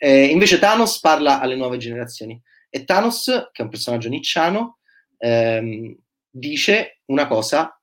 [0.02, 2.40] Eh, invece Thanos parla alle nuove generazioni.
[2.70, 4.78] E Thanos, che è un personaggio nicciano,
[5.18, 5.94] ehm,
[6.30, 7.78] dice una cosa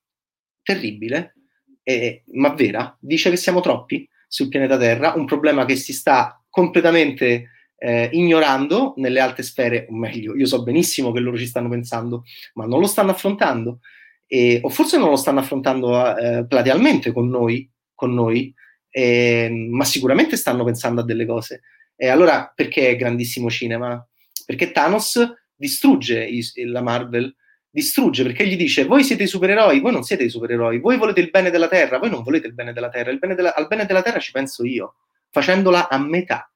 [0.64, 1.36] terribile,
[1.84, 6.44] eh, ma vera, dice che siamo troppi sul pianeta Terra, un problema che si sta
[6.50, 11.70] completamente eh, ignorando nelle alte sfere, o meglio, io so benissimo che loro ci stanno
[11.70, 13.82] pensando, ma non lo stanno affrontando,
[14.26, 18.52] e, o forse non lo stanno affrontando eh, platealmente con noi, con noi
[18.90, 21.62] eh, ma sicuramente stanno pensando a delle cose.
[22.00, 24.06] E allora perché è grandissimo cinema?
[24.46, 25.20] Perché Thanos
[25.56, 27.36] distrugge i, la Marvel
[27.70, 31.20] distrugge perché gli dice voi siete i supereroi, voi non siete i supereroi, voi volete
[31.20, 33.86] il bene della terra, voi non volete il bene della terra, bene della, al bene
[33.86, 34.96] della terra ci penso io,
[35.30, 36.52] facendola a metà,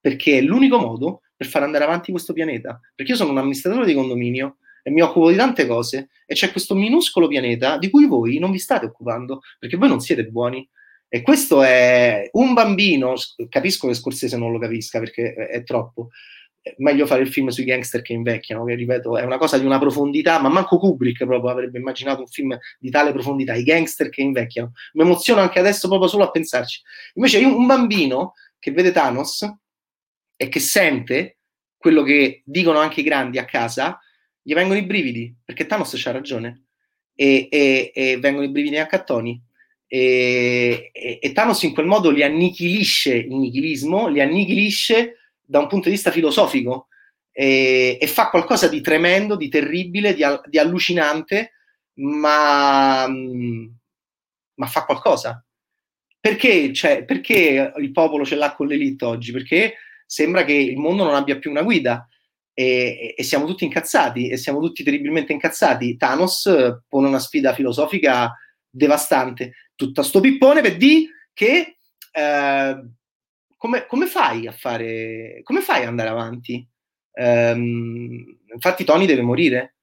[0.00, 3.86] perché è l'unico modo per far andare avanti questo pianeta, perché io sono un amministratore
[3.86, 8.06] di condominio e mi occupo di tante cose e c'è questo minuscolo pianeta di cui
[8.06, 10.68] voi non vi state occupando, perché voi non siete buoni.
[11.08, 13.14] E questo è un bambino,
[13.48, 16.08] capisco che Scorsese non lo capisca perché è, troppo,
[16.78, 19.78] meglio fare il film sui gangster che invecchiano, che ripeto è una cosa di una
[19.78, 24.22] profondità, ma manco Kubrick proprio avrebbe immaginato un film di tale profondità, i gangster che
[24.22, 24.72] invecchiano.
[24.94, 26.80] Mi emoziono anche adesso proprio solo a pensarci.
[27.14, 29.48] Invece io, un bambino che vede Thanos
[30.36, 31.38] e che sente
[31.76, 33.98] quello che dicono anche i grandi a casa,
[34.40, 36.62] gli vengono i brividi, perché Thanos c'ha ragione.
[37.14, 39.40] E, e, e vengono i brividi anche a Tony.
[39.94, 45.84] E, e, Thanos in quel modo li annichilisce il nichilismo, li annichilisce da un punto
[45.84, 46.88] di vista filosofico
[47.30, 51.52] e, e fa qualcosa di tremendo, di terribile, di, di allucinante,
[51.98, 55.44] ma, ma, fa qualcosa.
[56.18, 59.30] Perché, cioè, perché il popolo ce l'ha con l'elite oggi?
[59.30, 59.74] Perché
[60.04, 62.04] sembra che il mondo non abbia più una guida
[62.52, 65.96] e, e, siamo tutti incazzati e siamo tutti terribilmente incazzati.
[65.96, 66.50] Thanos
[66.88, 68.36] pone una sfida filosofica
[68.68, 69.52] devastante.
[69.74, 71.78] Tutto sto pippone per dire che
[72.10, 72.84] eh,
[73.56, 76.66] come, come, fai a fare, come fai ad andare avanti?
[77.12, 79.76] Um, infatti Tony deve morire,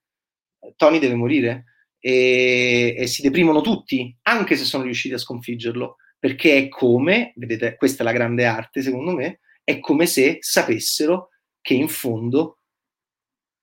[0.75, 1.65] Tony deve morire
[1.99, 7.75] e, e, si deprimono tutti, anche se sono riusciti a sconfiggerlo, perché è come, vedete,
[7.75, 11.29] questa è la grande arte secondo me, è come se sapessero
[11.61, 12.59] che in fondo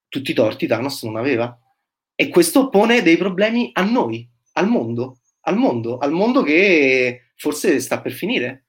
[0.09, 1.57] tutti i torti Thanos non aveva.
[2.14, 7.80] E questo pone dei problemi a noi, al mondo, al mondo, al mondo che forse
[7.80, 8.66] sta per finire.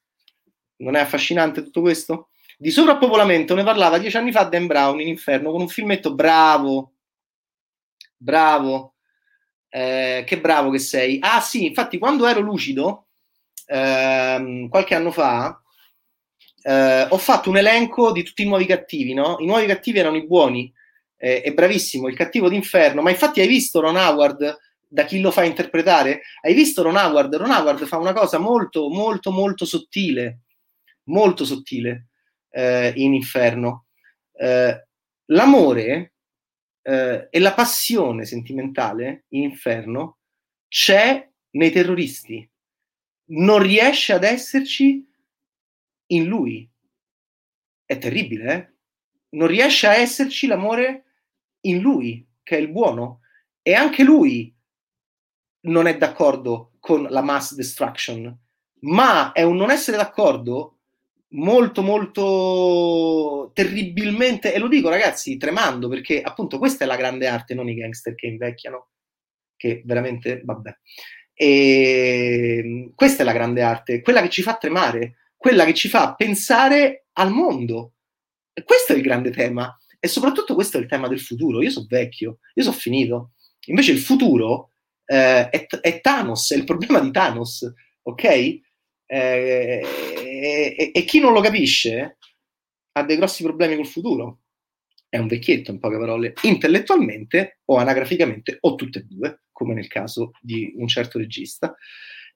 [0.77, 2.30] Non è affascinante tutto questo?
[2.57, 6.93] Di sovrappopolamento ne parlava dieci anni fa Dan Brown in Inferno con un filmetto bravo,
[8.17, 8.95] bravo,
[9.69, 11.19] eh, che bravo che sei.
[11.21, 13.07] Ah sì, infatti quando ero lucido,
[13.65, 15.61] ehm, qualche anno fa,
[16.63, 19.38] eh, ho fatto un elenco di tutti i nuovi cattivi, no?
[19.39, 20.71] I nuovi cattivi erano i buoni,
[21.17, 24.57] eh, è bravissimo, il cattivo d'inferno, ma infatti hai visto Ron Howard
[24.92, 26.24] da chi lo fa interpretare?
[26.42, 27.36] Hai visto Ron Howard?
[27.36, 30.42] Ron Howard fa una cosa molto, molto, molto sottile,
[31.04, 32.08] molto sottile
[32.50, 33.86] eh, in inferno.
[34.34, 34.88] Eh,
[35.26, 36.14] l'amore
[36.82, 40.18] eh, e la passione sentimentale in inferno
[40.68, 42.50] c'è nei terroristi,
[43.32, 45.08] non riesce ad esserci
[46.08, 46.68] in lui.
[47.86, 48.74] È terribile, eh?
[49.32, 51.06] Non riesce a esserci l'amore
[51.62, 53.22] in lui, che è il buono.
[53.62, 54.56] E anche lui
[55.62, 58.36] non è d'accordo con la mass destruction,
[58.82, 60.80] ma è un non essere d'accordo
[61.32, 67.53] molto molto terribilmente e lo dico ragazzi tremando perché appunto questa è la grande arte
[67.53, 68.89] non i gangster che invecchiano
[69.55, 70.78] che veramente vabbè.
[71.34, 76.16] E questa è la grande arte quella che ci fa tremare quella che ci fa
[76.16, 77.93] pensare al mondo.
[78.53, 81.62] E questo è il grande tema e soprattutto questo è il tema del futuro.
[81.62, 83.32] Io sono vecchio io sono finito.
[83.68, 84.72] Invece il futuro
[85.12, 88.62] eh, è, è Thanos è il problema di Thanos ok eh,
[89.07, 92.18] e, e, chi non lo capisce
[92.91, 94.41] ha dei grossi problemi col futuro.
[95.10, 99.88] È un vecchietto, in poche parole, intellettualmente o anagraficamente, o tutte e due, come nel
[99.88, 101.76] caso di un certo regista.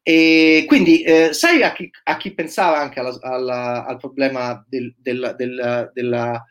[0.01, 4.95] E quindi, eh, sai a chi, a chi, pensava anche alla, alla, al problema del,
[4.97, 6.43] del, del, della...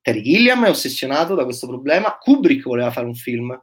[0.00, 2.16] Terry Gilliam è ossessionato da questo problema.
[2.16, 3.56] Kubrick voleva fare un film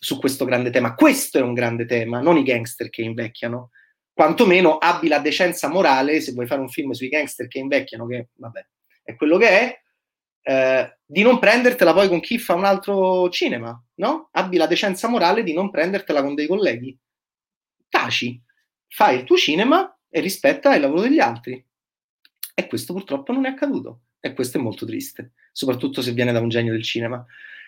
[0.00, 0.94] su questo grande tema.
[0.94, 3.70] Questo è un grande tema, non i gangster che invecchiano
[4.20, 8.28] quantomeno abbi la decenza morale, se vuoi fare un film sui gangster che invecchiano, che
[8.34, 8.66] vabbè,
[9.02, 9.80] è quello che è,
[10.42, 14.28] eh, di non prendertela poi con chi fa un altro cinema, no?
[14.32, 16.94] Abbi la decenza morale di non prendertela con dei colleghi.
[17.88, 18.38] Taci,
[18.88, 21.64] fai il tuo cinema e rispetta il lavoro degli altri.
[22.54, 24.02] E questo purtroppo non è accaduto.
[24.20, 27.24] E questo è molto triste, soprattutto se viene da un genio del cinema,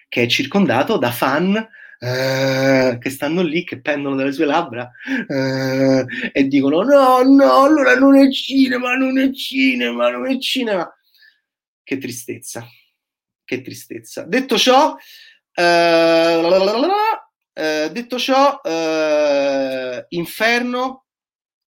[0.06, 1.66] che è circondato da fan
[2.02, 4.90] eh, che stanno lì, che pendono dalle sue labbra
[5.28, 10.92] eh, e dicono no, no, allora non è cinema, non è cinema, non è cinema.
[11.84, 12.66] Che tristezza,
[13.44, 14.24] che tristezza.
[14.24, 14.96] Detto ciò,
[15.54, 16.40] eh,
[17.52, 21.04] eh detto ciò, eh, Inferno,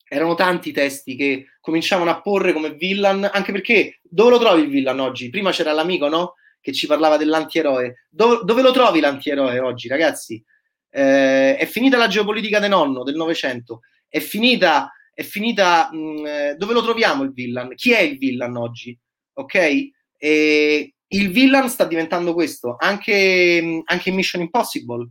[0.06, 4.70] erano tanti testi che cominciavano a porre come villain, anche perché dove lo trovi il
[4.70, 5.30] villain oggi?
[5.30, 6.34] Prima c'era l'amico, no?
[6.66, 8.08] Che ci parlava dell'antieroe.
[8.10, 10.44] Do- dove lo trovi l'antieroe oggi, ragazzi?
[10.90, 16.26] Eh, è finita la geopolitica del nonno del Novecento, è finita, è finita mh, mm,
[16.26, 17.76] eh, dove lo troviamo il villain?
[17.76, 18.98] Chi è il villain oggi?
[19.34, 19.90] Ok?
[20.18, 25.08] E il villain sta diventando questo, anche, mm, anche in Mission Impossible,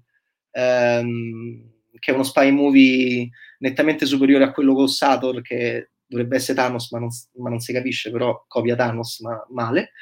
[0.50, 3.28] ehm, che è uno spy movie
[3.58, 7.72] nettamente superiore a quello con Sator, che dovrebbe essere Thanos, ma non, ma non si
[7.72, 9.92] capisce, però copia Thanos, ma male.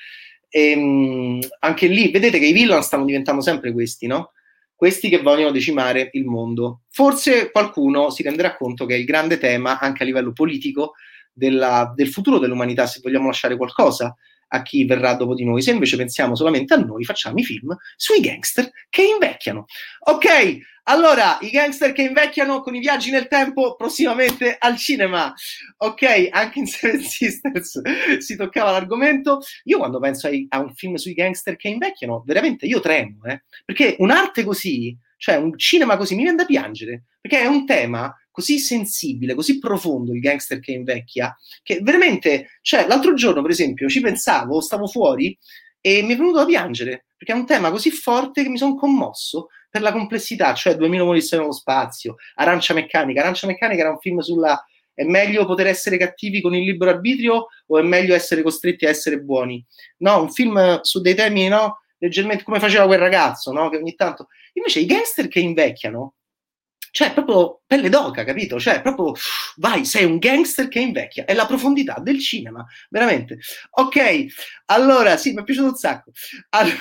[0.55, 4.33] E, ehm, anche lì vedete che i villain stanno diventando sempre questi, no?
[4.75, 6.83] Questi che vogliono decimare il mondo.
[6.91, 10.93] Forse qualcuno si renderà conto che è il grande tema, anche a livello politico,
[11.33, 14.15] della, del futuro dell'umanità, se vogliamo lasciare qualcosa
[14.55, 15.63] a chi verrà dopo di noi.
[15.63, 19.65] Se invece pensiamo solamente a noi, facciamo i film sui gangster che invecchiano.
[20.01, 25.33] Ok, allora, i gangster che invecchiano con i viaggi nel tempo prossimamente al cinema.
[25.79, 27.81] Ok, anche in Seven Sisters
[28.19, 29.41] si toccava l'argomento.
[29.65, 33.43] Io quando penso ai, a un film sui gangster che invecchiano, veramente io tremo, eh?
[33.65, 38.13] perché un'arte così, cioè un cinema così, mi viene da piangere, perché è un tema
[38.33, 43.89] così sensibile, così profondo il gangster che invecchia, che veramente, cioè l'altro giorno per esempio
[43.89, 45.39] ci pensavo, stavo fuori
[45.81, 48.75] e mi è venuto da piangere, perché è un tema così forte che mi sono
[48.75, 53.21] commosso per la complessità, cioè 2000 uomini nello spazio, Arancia Meccanica.
[53.21, 54.61] Arancia Meccanica era un film sulla
[54.95, 58.91] è meglio poter essere cattivi con il libero arbitrio o è meglio essere costretti a
[58.91, 59.65] essere buoni?
[59.99, 61.81] No, un film su dei temi, no?
[61.99, 63.71] Leggermente come faceva quel ragazzo, no?
[63.71, 64.29] Che ogni tanto.
[64.53, 66.15] Invece i gangster che invecchiano
[66.93, 68.61] cioè, proprio pelle d'oca, capito?
[68.61, 69.15] Cioè, proprio
[69.57, 71.25] vai, sei un gangster che invecchia.
[71.25, 73.39] È la profondità del cinema, veramente.
[73.71, 74.27] Ok,
[74.67, 76.11] allora, sì, mi è piaciuto un sacco.
[76.51, 76.77] Allora,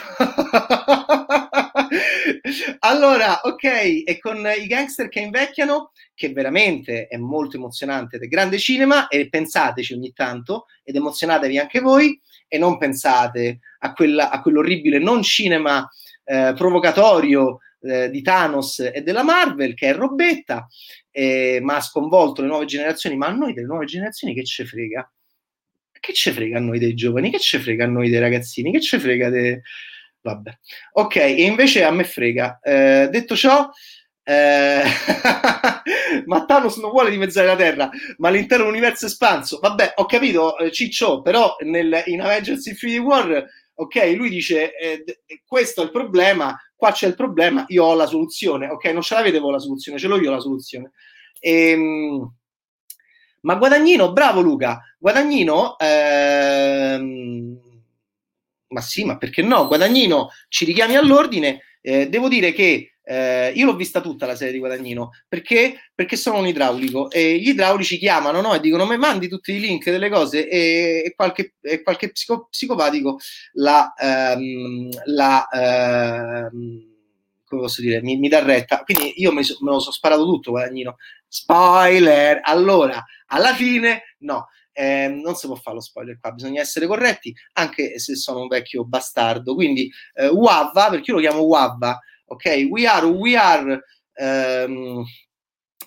[2.79, 8.27] allora ok, e con i gangster che invecchiano, che veramente è molto emozionante ed è
[8.27, 14.29] grande cinema, e pensateci ogni tanto, ed emozionatevi anche voi, e non pensate a, quella,
[14.29, 15.89] a quell'orribile non cinema
[16.25, 20.67] eh, provocatorio eh, di Thanos e della Marvel, che è robetta,
[21.09, 23.17] eh, ma ha sconvolto le nuove generazioni.
[23.17, 25.11] Ma a noi delle nuove generazioni che ce frega?
[25.99, 27.29] Che ce frega a noi dei giovani?
[27.29, 28.71] Che ce frega a noi dei ragazzini?
[28.71, 29.59] Che ce frega dei...
[30.21, 30.51] Vabbè.
[30.93, 32.59] Ok, e invece a me frega.
[32.61, 33.69] Eh, detto ciò,
[34.23, 34.83] eh...
[36.25, 39.59] ma Thanos non vuole dimezzare la Terra, ma l'intero universo espanso.
[39.59, 45.03] Vabbè, ho capito, eh, Ciccio, però nel, in Avengers Infinity War, ok, lui dice eh,
[45.45, 48.67] questo è il problema, qua c'è il problema, io ho la soluzione.
[48.67, 50.93] Ok, non ce l'avete voi la soluzione, ce l'ho io la soluzione.
[51.39, 52.33] Ehm...
[53.41, 55.77] Ma Guadagnino, bravo Luca, Guadagnino...
[55.77, 57.59] Ehm...
[58.69, 59.67] Ma sì, ma perché no?
[59.67, 61.61] Guadagnino, ci richiami all'ordine.
[61.81, 66.15] Eh, devo dire che eh, io l'ho vista tutta la serie di Guadagnino perché, perché
[66.15, 68.53] sono un idraulico e gli idraulici chiamano no?
[68.53, 72.47] e dicono: Mi mandi tutti i link delle cose e, e qualche, e qualche psico,
[72.49, 73.19] psicopatico
[73.53, 76.89] la, ehm, la ehm,
[77.51, 78.83] come posso dire, mi, mi, dà retta.
[78.83, 80.95] Quindi io me, me lo sono sparato tutto, Guadagnino.
[81.27, 82.39] Spoiler!
[82.43, 84.47] Allora, alla fine, no.
[84.73, 88.47] Eh, non si può fare lo spoiler qua, bisogna essere corretti, anche se sono un
[88.47, 89.53] vecchio bastardo.
[89.53, 91.99] Quindi, eh, Wavva, perché io lo chiamo Wavva,
[92.31, 92.67] ok?
[92.69, 95.03] We are, we are ehm,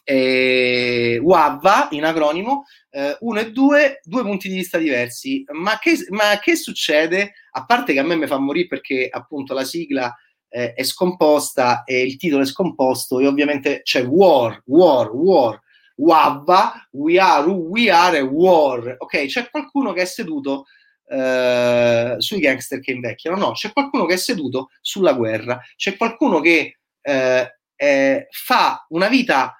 [0.04, 5.44] eh, WAVA in acronimo, eh, uno e due, due punti di vista diversi.
[5.52, 7.32] Ma che, ma che succede?
[7.52, 10.14] A parte che a me mi fa morire perché appunto la sigla
[10.48, 15.62] eh, è scomposta e il titolo è scomposto e ovviamente c'è war, war, war.
[15.96, 18.96] WAVA, we are, we are, war.
[18.98, 20.64] Ok, c'è qualcuno che è seduto
[21.06, 26.40] eh, sui gangster che invecchiano, no, c'è qualcuno che è seduto sulla guerra, c'è qualcuno
[26.40, 29.54] che eh, eh, fa una vita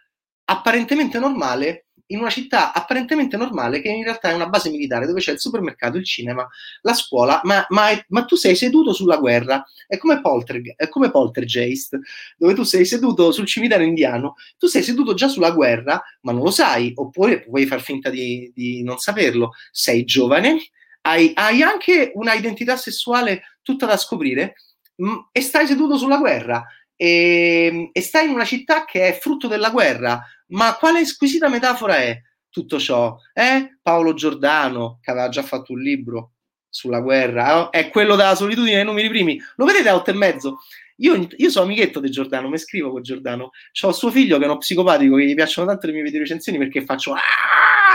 [0.45, 5.21] apparentemente normale in una città apparentemente normale che in realtà è una base militare dove
[5.21, 6.47] c'è il supermercato, il cinema,
[6.83, 11.11] la scuola, ma, ma, ma tu sei seduto sulla guerra, è come, Polter, è come
[11.11, 11.99] Poltergeist,
[12.37, 16.43] dove tu sei seduto sul cimitero indiano, tu sei seduto già sulla guerra, ma non
[16.43, 20.59] lo sai, oppure puoi far finta di, di non saperlo, sei giovane,
[21.07, 24.55] hai, hai anche una identità sessuale tutta da scoprire
[24.97, 26.65] mh, mm, e stai seduto sulla guerra
[26.97, 30.23] e, e, stai in una città che è frutto della guerra.
[30.49, 33.17] Ma quale squisita metafora è tutto ciò?
[33.33, 33.79] Eh?
[33.83, 36.33] Paolo Giordano, che aveva già fatto un libro
[36.69, 39.41] sulla guerra, è quello della solitudine dei numeri primi.
[39.57, 40.59] Lo vedete a otto e mezzo?
[40.99, 43.51] Io, io sono amichetto di Giordano, mi scrivo con Giordano.
[43.83, 46.59] Ho suo figlio che è uno psicopatico, che gli piacciono tanto le mie video recensioni
[46.59, 47.15] perché faccio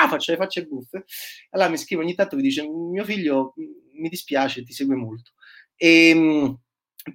[0.03, 1.05] ah, faccio le facce buffe.
[1.51, 5.31] Allora mi scrive ogni tanto mi dice: Mio figlio mi dispiace, ti segue molto.
[5.75, 6.59] E, ehm,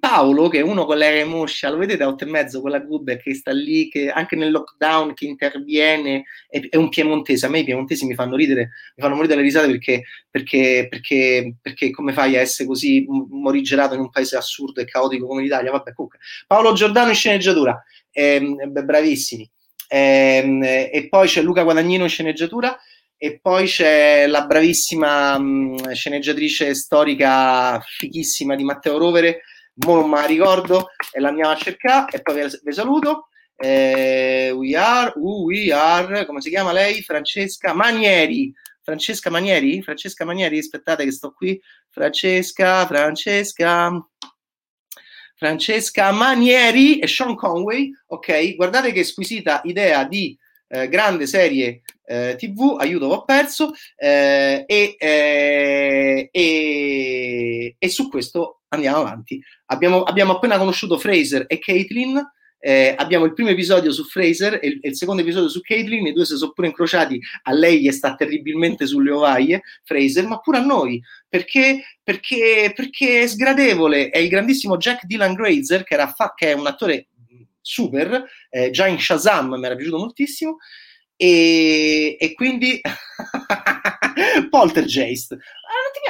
[0.00, 3.22] Paolo, che è uno con l'aereo moscia, lo vedete a otto e mezzo, quella Goodbeck
[3.22, 7.46] che sta lì, che anche nel lockdown che interviene, è, è, un piemontese.
[7.46, 11.56] A me i piemontesi mi fanno ridere, mi fanno morire le risate perché, perché, perché,
[11.60, 15.70] perché come fai a essere così morigerato in un paese assurdo e caotico come l'Italia?
[15.70, 16.18] Vabbè, comunque.
[16.46, 17.80] Paolo Giordano in sceneggiatura,
[18.10, 19.48] eh, bravissimi.
[19.88, 22.76] Eh, e poi c'è Luca Guadagnino in sceneggiatura
[23.16, 29.42] e poi c'è la bravissima mh, sceneggiatrice storica fichissima di Matteo Rovere
[29.76, 33.28] mo non me la ricordo e la andiamo a cercare e poi vi saluto.
[33.56, 37.02] Eh, we are, uh, we are come si chiama lei?
[37.02, 38.52] Francesca Manieri.
[38.82, 39.82] Francesca Manieri?
[39.82, 41.60] Francesca Manieri, aspettate che sto qui.
[41.90, 43.90] Francesca, Francesca
[45.34, 50.36] Francesca Manieri e Sean Conway ok, guardate che squisita idea di
[50.68, 58.62] eh, grande serie eh, TV, aiuto ho perso, eh, e, eh, e, e, su questo
[58.68, 59.40] andiamo avanti.
[59.66, 62.20] Abbiamo, abbiamo appena conosciuto Fraser e Caitlin,
[62.66, 66.06] eh, abbiamo il primo episodio su Fraser e il, e il, secondo episodio su Caitlin,
[66.06, 70.40] i due si sono pure incrociati, a lei gli sta terribilmente sulle ovaie, Fraser, ma
[70.40, 70.98] pure a noi,
[71.28, 76.54] perché, perché, perché è sgradevole, è il grandissimo Jack Dylan Grazer, che, fa- che è
[76.54, 77.08] un attore
[77.60, 80.56] super, eh, già in Shazam mi era piaciuto moltissimo,
[81.16, 82.80] e, e quindi
[84.48, 85.36] Poltergeist.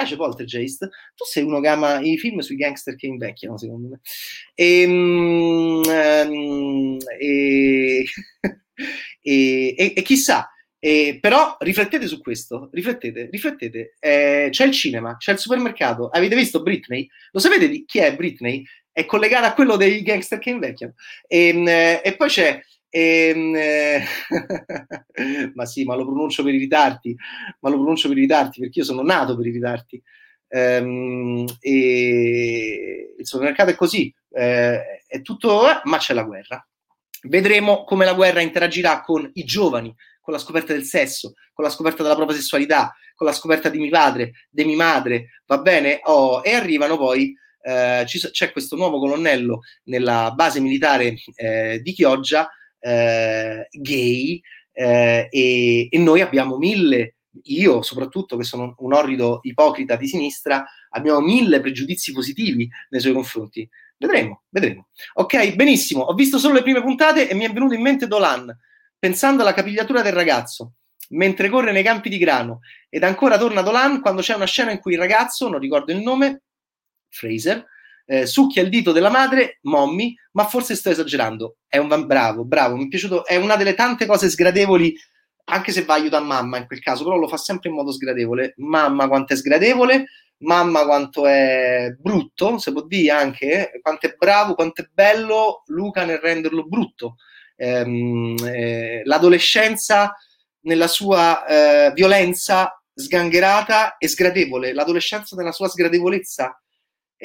[0.05, 0.89] Piace Poltergeist?
[1.15, 4.01] Tu sei uno che ama i film sui gangster che invecchiano, secondo me.
[4.55, 5.83] E, um,
[7.19, 8.05] e,
[9.23, 10.49] e, e chissà,
[10.79, 13.95] eh, però riflettete su questo, riflettete, riflettete.
[13.99, 16.09] Eh, c'è il cinema, c'è il supermercato.
[16.09, 17.09] Avete visto Britney?
[17.33, 18.63] Lo sapete di chi è Britney?
[18.93, 20.95] È collegata a quello dei gangster che invecchiano.
[21.27, 22.63] E, e poi c'è
[22.97, 24.05] Ehm, eh,
[25.55, 27.17] ma sì, ma lo pronuncio per i ritardi,
[27.59, 30.01] ma lo pronuncio per i ritardi perché io sono nato per i ritardi.
[30.47, 36.65] Ehm, e il supermercato è così, eh, è tutto, ma c'è la guerra.
[37.23, 41.71] Vedremo come la guerra interagirà con i giovani, con la scoperta del sesso, con la
[41.71, 45.99] scoperta della propria sessualità, con la scoperta di mio padre, di mia madre, va bene?
[46.05, 51.93] Oh, e arrivano poi eh, ci, c'è questo nuovo colonnello nella base militare eh, di
[51.93, 52.49] Chioggia,
[52.85, 54.41] eh, gay,
[54.73, 60.65] eh, e, e, noi abbiamo mille, io soprattutto che sono un orrido ipocrita di sinistra,
[60.91, 63.67] abbiamo mille pregiudizi positivi nei suoi confronti.
[63.97, 64.89] Vedremo, vedremo.
[65.15, 66.03] Ok, benissimo.
[66.03, 68.55] Ho visto solo le prime puntate e mi è venuto in mente Dolan,
[68.99, 70.75] pensando alla capigliatura del ragazzo,
[71.11, 72.61] mentre corre nei campi di grano.
[72.91, 76.03] Ed ancora torna Dolan quando c'è una scena in cui il ragazzo, non ricordo il
[76.03, 76.43] nome,
[77.09, 77.65] Fraser,
[78.07, 81.57] eh, succhia il dito della madre, Mommy, ma forse sto esagerando.
[81.67, 84.95] È un bravo, bravo, mi è piaciuto, è una delle tante cose sgradevoli,
[85.47, 88.55] anche se va aiuta mamma in quel caso, però lo fa sempre in modo sgradevole.
[88.59, 90.07] Mamma quanto è sgradevole,
[90.39, 96.05] mamma quanto è brutto, se può dire anche, quanto è bravo, quanto è bello Luca
[96.05, 97.17] nel renderlo brutto.
[97.57, 100.15] Ehm, eh, l'adolescenza
[100.61, 106.59] nella sua eh, violenza sgangherata e sgradevole, l'adolescenza nella sua sgradevolezza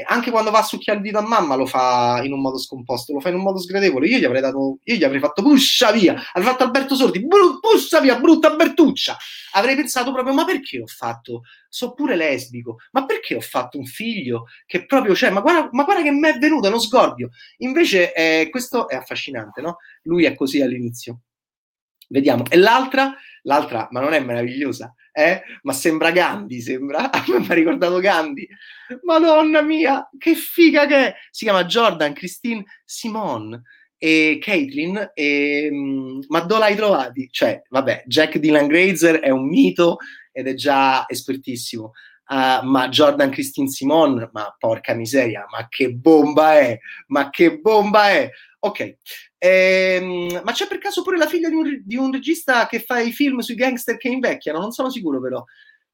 [0.06, 3.14] anche quando va a succhiare il dito a mamma lo fa in un modo scomposto,
[3.14, 4.08] lo fa in un modo sgradevole.
[4.08, 6.16] Io gli avrei dato, io gli avrei fatto puscia via.
[6.32, 7.26] Ha fatto Alberto Sordi,
[7.62, 9.18] puscia via, brutta Bertuccia.
[9.54, 11.42] Avrei pensato proprio, ma perché ho fatto?
[11.70, 15.30] So pure lesbico, ma perché ho fatto un figlio che proprio c'è?
[15.30, 17.30] Ma guarda, ma guarda che mi è venuto, è uno sgorbio.
[17.58, 19.78] Invece eh, questo è affascinante, no?
[20.04, 21.22] Lui è così all'inizio.
[22.12, 22.44] Vediamo.
[22.50, 25.44] E l'altra, l'altra, ma non è meravigliosa, eh?
[25.62, 27.10] Ma sembra Gandhi, sembra.
[27.28, 28.48] Mi ha ricordato Gandhi.
[29.04, 31.16] Madonna mia, che figa che è!
[31.30, 33.62] Si chiama Jordan Christine Simone
[33.98, 35.12] e Caitlin.
[35.14, 37.30] E, mm, ma dove l'hai trovati?
[37.30, 39.98] Cioè, vabbè, Jack Dylan Grazer è un mito
[40.32, 41.92] ed è già espertissimo.
[42.28, 46.78] Uh, ma Jordan Christine Simone, ma porca miseria, ma che bomba è!
[47.08, 48.30] Ma che bomba è!
[48.60, 48.98] Ok,
[49.40, 53.00] ehm, ma c'è per caso pure la figlia di un, di un, regista che fa
[53.00, 54.60] i film sui gangster che invecchiano?
[54.60, 55.44] Non sono sicuro però.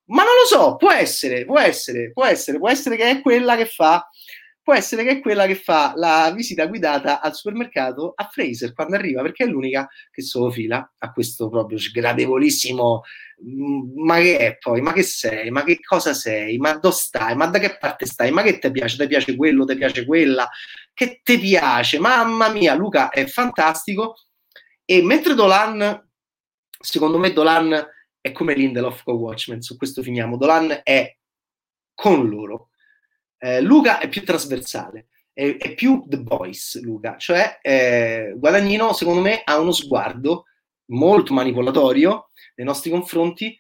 [0.08, 3.56] Ma non lo so, può essere, può essere, può essere, può essere che è quella
[3.56, 4.08] che fa
[4.66, 8.96] può essere che è quella che fa la visita guidata al supermercato a Fraser quando
[8.96, 13.04] arriva, perché è l'unica che solo fila a questo proprio sgradevolissimo.
[13.48, 14.82] Mm, ma che è poi?
[14.82, 15.52] Ma che sei?
[15.52, 16.58] Ma che cosa sei?
[16.58, 17.36] Ma dove stai?
[17.36, 18.32] Ma da che parte stai?
[18.32, 18.98] Ma che ti piace?
[18.98, 19.66] Ti piace quello?
[19.66, 20.50] Ti piace quella?
[20.96, 22.00] Che ti piace?
[22.00, 24.16] Mamma mia, Luca è fantastico.
[24.84, 26.10] E mentre Dolan,
[26.80, 27.88] secondo me, Dolan
[28.20, 30.38] è come Lindelof con Watchmen, su questo finiamo.
[30.38, 31.16] Dolan è
[31.94, 32.70] con loro
[33.46, 39.22] eh, Luca è più trasversale, è, è, più The Boys, Luca, cioè eh, Guadagnino secondo
[39.22, 40.46] me ha uno sguardo
[40.86, 43.56] molto manipolatorio nei nostri confronti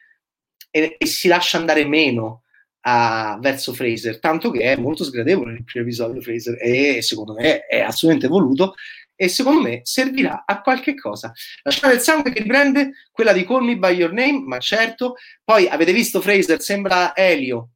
[0.72, 2.45] e, e si lascia andare meno
[2.88, 7.68] a, verso Fraser, tanto che è molto sgradevole nel primo episodio Fraser e secondo me
[7.68, 8.74] è assolutamente voluto
[9.14, 11.32] e secondo me servirà a qualche cosa.
[11.62, 15.16] La scena del sangue che riprende quella di Call Me By Your Name, ma certo,
[15.44, 17.75] poi avete visto Fraser, sembra Elio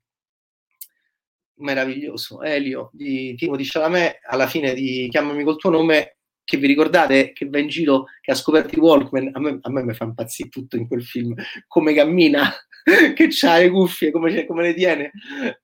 [1.60, 7.32] meraviglioso, Elio di Timothy Chalamet, alla fine di Chiamami col tuo nome, che vi ricordate
[7.32, 10.06] che va in giro, che ha scoperto i Walkman, a me, a me mi fa
[10.06, 11.36] impazzire tutto in quel film,
[11.68, 12.52] come cammina,
[13.14, 15.12] che c'ha le cuffie, come, come le tiene,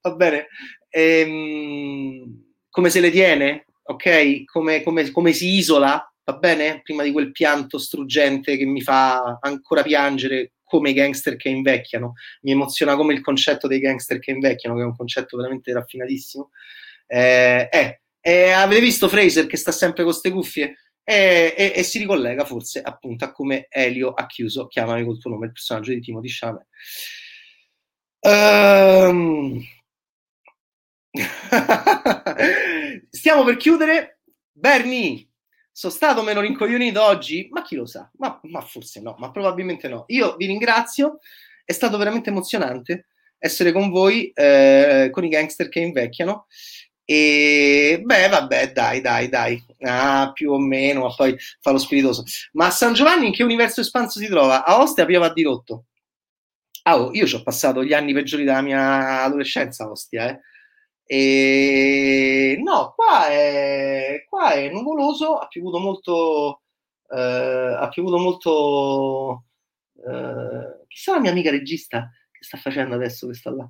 [0.02, 0.48] va bene,
[0.90, 7.12] ehm, come se le tiene, ok, come, come, come si isola, va bene, prima di
[7.12, 12.14] quel pianto struggente che mi fa ancora piangere come i gangster che invecchiano.
[12.42, 16.50] Mi emoziona come il concetto dei gangster che invecchiano, che è un concetto veramente raffinatissimo.
[17.08, 20.78] Eh, eh, eh, avete visto Fraser che sta sempre con queste cuffie?
[21.08, 25.46] E, e, si ricollega forse appunto a come Elio ha chiuso Chiamami col tuo nome,
[25.46, 26.66] il personaggio di Timothy Chalamet.
[28.22, 29.64] Um...
[33.12, 34.20] Stiamo per chiudere.
[34.52, 35.28] Bernie,
[35.78, 37.50] sono stato meno rincoglionito oggi?
[37.52, 38.10] Ma chi lo sa?
[38.20, 40.06] Ma, ma, forse no, ma probabilmente no.
[40.08, 41.20] Io vi ringrazio,
[41.66, 43.08] è stato veramente emozionante
[43.38, 46.48] essere con voi, eh, con i gangster che invecchiano.
[47.04, 52.24] E beh, vabbè, dai, dai, dai, ah, più o meno, ma poi fa lo spiritoso.
[52.54, 54.64] Ma San Giovanni in che universo espanso si trova?
[54.64, 55.88] A Ostia piova a dirotto.
[56.84, 60.40] Ah, oh, io ci ho passato gli anni peggiori della mia adolescenza Ostia, eh
[61.06, 66.62] e no, qua è, qua è nuvoloso, ha piovuto molto,
[67.10, 69.46] eh, ha piovuto molto,
[69.98, 73.70] eh, chissà la mia amica regista che sta facendo adesso questa là,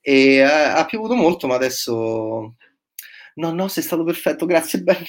[0.00, 2.56] e eh, ha piovuto molto, ma adesso
[3.34, 5.06] No, no, sei stato perfetto, grazie Benny.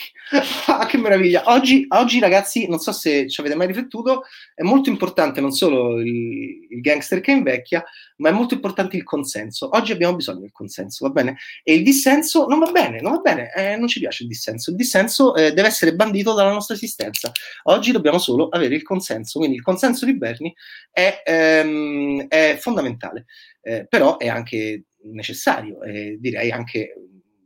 [0.68, 1.44] ah, che meraviglia.
[1.48, 4.24] Oggi, oggi, ragazzi, non so se ci avete mai riflettuto,
[4.56, 7.84] è molto importante non solo il, il, gangster che invecchia,
[8.18, 9.70] ma è molto importante il consenso.
[9.74, 11.38] Oggi abbiamo bisogno del consenso, va bene?
[11.64, 14.70] E il dissenso non va bene, non va bene, eh, non ci piace il dissenso.
[14.70, 17.32] Il dissenso eh, deve essere bandito dalla nostra esistenza.
[17.64, 20.54] Oggi dobbiamo solo avere il consenso, quindi il consenso di Berni
[20.92, 23.26] è, ehm, è fondamentale,
[23.62, 25.80] eh, però è anche necessario,
[26.18, 26.94] direi anche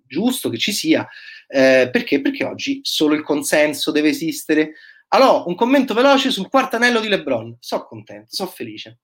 [0.08, 1.08] giusto che ci sia,
[1.48, 2.22] eh, perché?
[2.22, 4.74] Perché oggi solo il consenso deve esistere.
[5.10, 7.58] Allora, un commento veloce sul quarto anello di LeBron.
[7.60, 9.00] Sono contento, sono felice.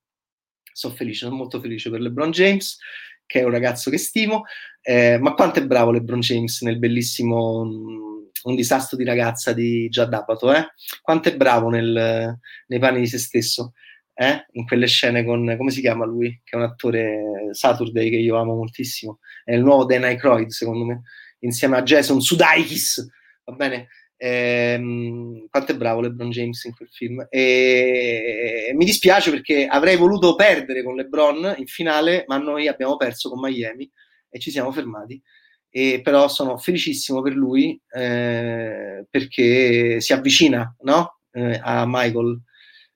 [0.71, 2.77] Sono felice, sono molto felice per LeBron James,
[3.25, 4.43] che è un ragazzo che stimo.
[4.81, 8.11] Eh, ma quanto è bravo LeBron James nel bellissimo mh,
[8.43, 10.73] Un disastro di ragazza di Giad Apatow, eh?
[11.01, 13.71] Quanto è bravo nel, nei panni di se stesso
[14.13, 14.45] eh?
[14.51, 16.41] in quelle scene con, come si chiama lui?
[16.43, 19.19] Che è un attore Saturday che io amo moltissimo.
[19.43, 21.01] È il nuovo Dan Aykroyd, secondo me,
[21.39, 23.07] insieme a Jason Sudeikis,
[23.45, 23.87] va bene?
[24.17, 30.35] Ehm, quanto è bravo LeBron James in quel film e mi dispiace perché avrei voluto
[30.35, 33.91] perdere con LeBron in finale ma noi abbiamo perso con Miami
[34.29, 35.21] e ci siamo fermati
[35.69, 41.17] e però sono felicissimo per lui eh, perché si avvicina no?
[41.33, 42.39] eh, a Michael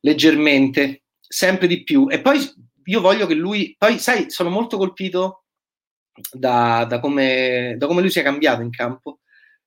[0.02, 2.08] leggermente sempre di più.
[2.10, 2.40] E poi
[2.86, 5.44] io voglio che lui, poi sai, sono molto colpito
[6.32, 9.20] da, da, come, da come, lui si è cambiato in campo.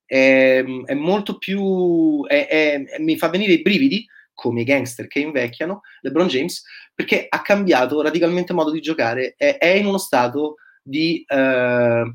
[0.05, 5.19] È, è molto più, è, è, mi fa venire i brividi come i gangster che
[5.19, 6.63] invecchiano, LeBron James,
[6.95, 12.11] perché ha cambiato radicalmente modo di giocare, è, in uno stato di uh,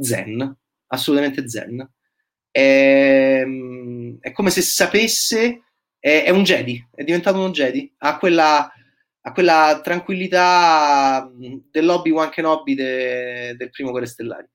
[0.00, 0.56] zen,
[0.86, 1.90] assolutamente zen.
[2.48, 3.44] È,
[4.20, 5.62] è come se sapesse
[6.02, 8.68] è, è, un Jedi, è diventato un Jedi, ha quella,
[9.20, 11.30] ha quella tranquillità
[11.70, 14.48] dell'Obi-Wan Kenobi de, del primo Guerre Stellari.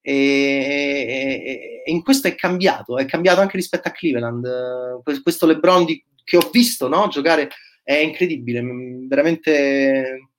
[0.00, 5.02] E, e, e, in questo è cambiato, è cambiato anche rispetto a Cleveland.
[5.22, 7.48] Questo LeBron di, che ho visto no, giocare
[7.84, 8.60] è incredibile,
[9.06, 10.30] veramente.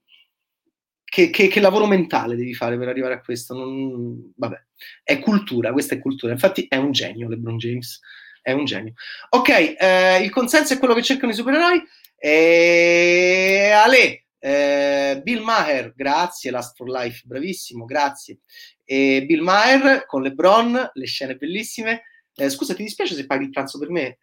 [1.06, 3.56] Che, che, che, lavoro mentale devi fare per arrivare a questo?
[3.56, 4.58] Non, vabbè,
[5.04, 6.34] è cultura, questa è cultura.
[6.34, 8.00] Infatti è un genio LeBron James
[8.42, 8.94] è un genio.
[9.30, 11.82] Ok, eh, il consenso è quello che cercano i supereroi.
[12.18, 13.72] E...
[13.74, 18.40] Ale, eh, Bill Maher, grazie, Last for Life, bravissimo, grazie.
[18.86, 22.04] E Bill Maher con LeBron, le scene bellissime.
[22.36, 24.18] Eh, scusa, ti dispiace se paghi il pranzo per me?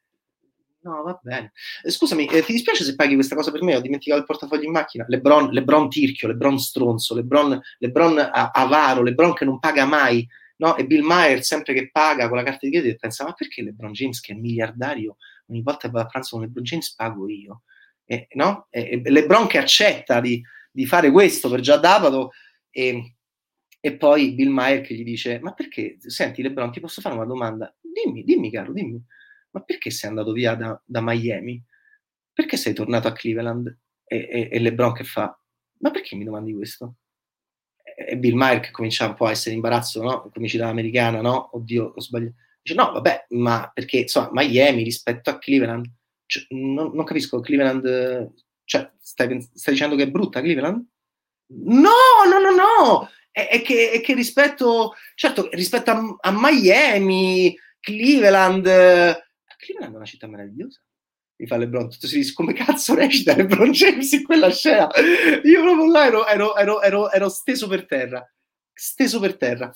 [0.80, 1.52] No, va bene.
[1.82, 3.74] Eh, scusami, eh, ti dispiace se paghi questa cosa per me?
[3.74, 5.04] Ho dimenticato il portafoglio in macchina.
[5.08, 10.26] Lebron, Lebron tirchio, Lebron stronzo, Lebron, Lebron avaro, Lebron che non paga mai
[10.56, 10.76] no?
[10.76, 13.92] E Bill Maher sempre che paga con la carta di credito pensa ma perché LeBron
[13.92, 15.16] James che è miliardario
[15.46, 17.62] ogni volta che va a pranzo con LeBron James pago io
[18.04, 18.66] e, no?
[18.70, 22.32] e, LeBron che accetta di, di, fare questo per già Dapato
[22.70, 23.16] e,
[23.80, 27.26] e poi Bill Maher che gli dice ma perché senti LeBron ti posso fare una
[27.26, 29.02] domanda dimmi, dimmi caro, dimmi
[29.50, 31.62] ma perché sei andato via da, da Miami?
[32.32, 33.74] Perché sei tornato a Cleveland?
[34.04, 35.38] E, e, e LeBron che fa
[35.78, 36.96] ma perché mi domandi questo?
[37.98, 40.30] E Bill Maher che comincia un po' a essere imbarazzo, no?
[40.30, 41.48] Comicità americana, no?
[41.56, 42.34] Oddio, ho sbagliato.
[42.60, 45.90] Dice no, vabbè, ma perché insomma Miami rispetto a Cleveland,
[46.26, 48.32] cioè, non, non, capisco, Cleveland,
[48.64, 50.84] cioè, stai, stai, dicendo che è brutta Cleveland?
[51.48, 51.90] No,
[52.28, 58.64] no, no, no, è, è, che, è che, rispetto, certo, rispetto a, a Miami, Cleveland,
[59.56, 60.80] Cleveland è una città meravigliosa
[61.38, 64.88] mi fa LeBron, tutto si dice come cazzo recita LeBron James in quella scena?
[65.42, 68.26] Io proprio là ero, ero, ero, ero, steso per terra,
[68.72, 69.70] steso per terra.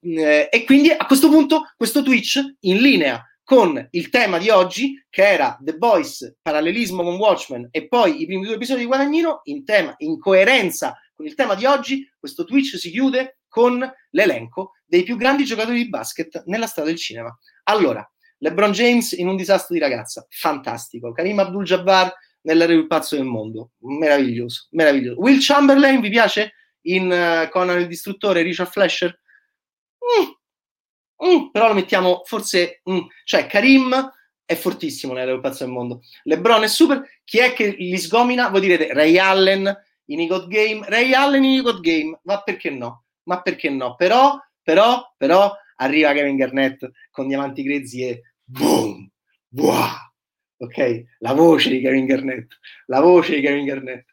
[0.00, 5.02] Eh, e quindi a questo punto questo Twitch in linea con il tema di oggi
[5.08, 9.40] che era The Boys, parallelismo con Watchmen e poi i primi due episodi di Guadagnino
[9.44, 14.72] in, tema, in coerenza con il tema di oggi questo Twitch si chiude con l'elenco
[14.84, 17.38] dei più grandi giocatori di basket nella storia del cinema.
[17.64, 18.06] Allora,
[18.44, 21.12] LeBron James in un disastro di ragazza, fantastico.
[21.12, 22.12] Karim Abdul-Jabbar
[22.42, 25.18] nell'aereo il pazzo del mondo, meraviglioso, meraviglioso.
[25.18, 26.52] Will Chamberlain vi piace
[26.82, 29.18] in uh, Conan il distruttore, Richard Fletcher?
[30.20, 31.26] Mm.
[31.26, 32.98] Mm, però lo mettiamo forse, mm.
[33.24, 34.12] cioè Karim
[34.44, 36.02] è fortissimo nell'aereo il pazzo del mondo.
[36.24, 37.02] LeBron è super.
[37.24, 38.50] Chi è che li sgomina?
[38.50, 39.74] Voi direte Ray Allen
[40.06, 40.84] in I God Game.
[40.86, 43.04] Ray Allen in I God Game, ma perché no?
[43.22, 43.94] Ma perché no?
[43.94, 49.10] Però, però, però arriva Kevin Garnett con diamanti grezzi e boom,
[49.48, 50.12] buah,
[50.58, 51.04] ok?
[51.18, 54.06] La voce di Kevin Garnett, la voce di Kevin Garnett,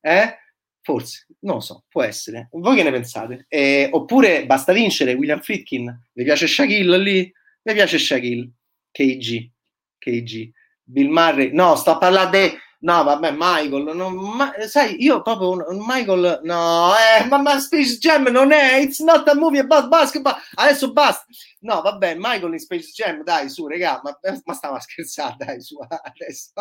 [0.00, 0.38] eh?
[0.82, 2.48] Forse, non lo so, può essere.
[2.52, 3.46] Voi che ne pensate?
[3.48, 7.32] Eh, oppure basta vincere William Fritkin, vi piace Shaquille lì?
[7.62, 8.50] Mi piace Shaquille,
[8.92, 9.50] KG,
[9.98, 10.52] KG.
[10.88, 15.64] Bill Murray, no, sto a parlare di No, vabbè, Michael, non, ma, sai, io proprio
[15.86, 20.34] Michael, no, eh, ma, ma Space Jam non è, it's not a movie about basketball,
[20.54, 21.24] adesso basta.
[21.60, 25.76] No, vabbè, Michael in Space Jam, dai, su, regà, ma, ma stava scherzando, dai, su,
[25.78, 26.52] adesso,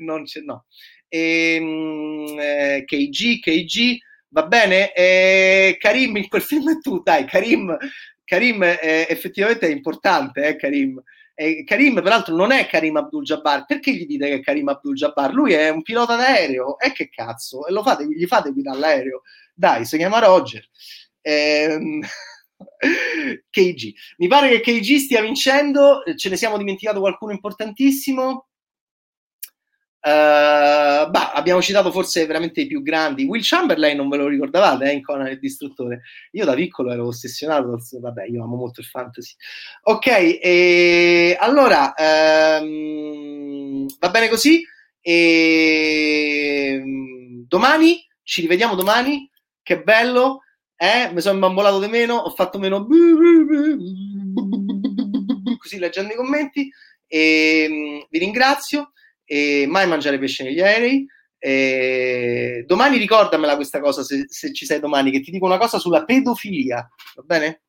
[0.00, 0.64] non c'è, no.
[1.08, 3.96] Ehm, eh, KG, KG,
[4.30, 7.76] va bene, eh, Karim in quel film tu, dai, Karim,
[8.24, 11.00] Karim eh, effettivamente è importante, eh, Karim,
[11.40, 13.64] eh, Karim, peraltro, non è Karim Abdul-Jabbar.
[13.64, 15.32] Perché gli dite che è Karim Abdul-Jabbar?
[15.32, 16.80] Lui è un pilota d'aereo.
[16.80, 17.64] E che cazzo?
[17.64, 19.22] E lo fate, gli fate guidare l'aereo.
[19.54, 20.68] Dai, si chiama Roger.
[21.20, 22.00] Ehm...
[23.50, 23.92] KG.
[24.16, 28.48] Mi pare che KG stia vincendo, ce ne siamo dimenticato qualcuno importantissimo.
[30.00, 33.24] Uh, bah, abbiamo citato forse veramente i più grandi.
[33.24, 36.02] Will Chamberlain non ve lo ricordavate eh, in Conan il distruttore?
[36.32, 37.76] Io da piccolo ero ossessionato.
[38.00, 39.34] Vabbè, io amo molto il fantasy.
[39.82, 41.92] Ok, e allora
[42.60, 44.62] um, va bene così.
[45.00, 46.82] E
[47.46, 49.28] domani ci rivediamo domani.
[49.62, 50.42] Che bello,
[50.76, 51.10] eh?
[51.12, 52.86] Mi sono imbambolato di meno, ho fatto meno
[55.58, 56.70] così leggendo i commenti.
[57.06, 58.92] E vi ringrazio
[59.30, 61.06] e mai mangiare pesce negli aerei.
[61.38, 65.78] E domani ricordamela questa cosa se, se, ci sei domani, che ti dico una cosa
[65.78, 67.62] sulla pedofilia, va bene?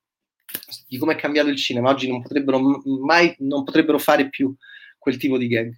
[0.88, 1.90] Di come è cambiato il cinema.
[1.90, 2.60] Oggi non potrebbero
[3.06, 4.56] mai non potrebbero fare più
[4.98, 5.72] quel tipo di gag.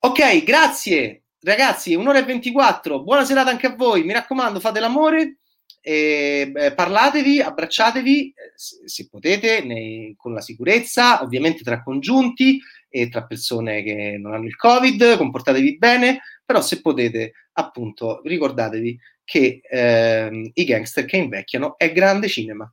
[0.00, 3.02] Ok, grazie ragazzi, un'ora e 24.
[3.02, 4.04] Buona serata anche a voi.
[4.04, 5.38] Mi raccomando, fate l'amore.
[5.80, 13.08] E, eh, parlatevi, abbracciatevi se, se potete nei, con la sicurezza, ovviamente tra congiunti e
[13.08, 19.60] tra persone che non hanno il Covid, comportatevi bene, però se potete, appunto, ricordatevi che
[19.62, 22.70] eh, i gangster che invecchiano è grande cinema.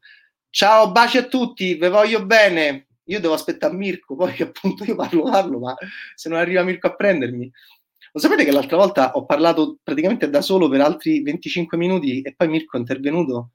[0.50, 2.88] Ciao, baci a tutti, ve voglio bene.
[3.08, 5.76] Io devo aspettare Mirko, poi appunto io parlo, parlo, ma
[6.16, 7.52] se non arriva Mirko a prendermi.
[8.14, 12.34] Lo sapete che l'altra volta ho parlato praticamente da solo per altri 25 minuti e
[12.34, 13.52] poi Mirko è intervenuto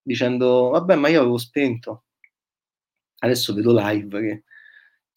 [0.00, 2.04] dicendo vabbè ma io avevo spento.
[3.18, 4.44] Adesso vedo live che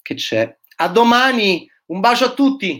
[0.08, 0.58] che c'è.
[0.78, 2.74] A domani, un bacio a tutti.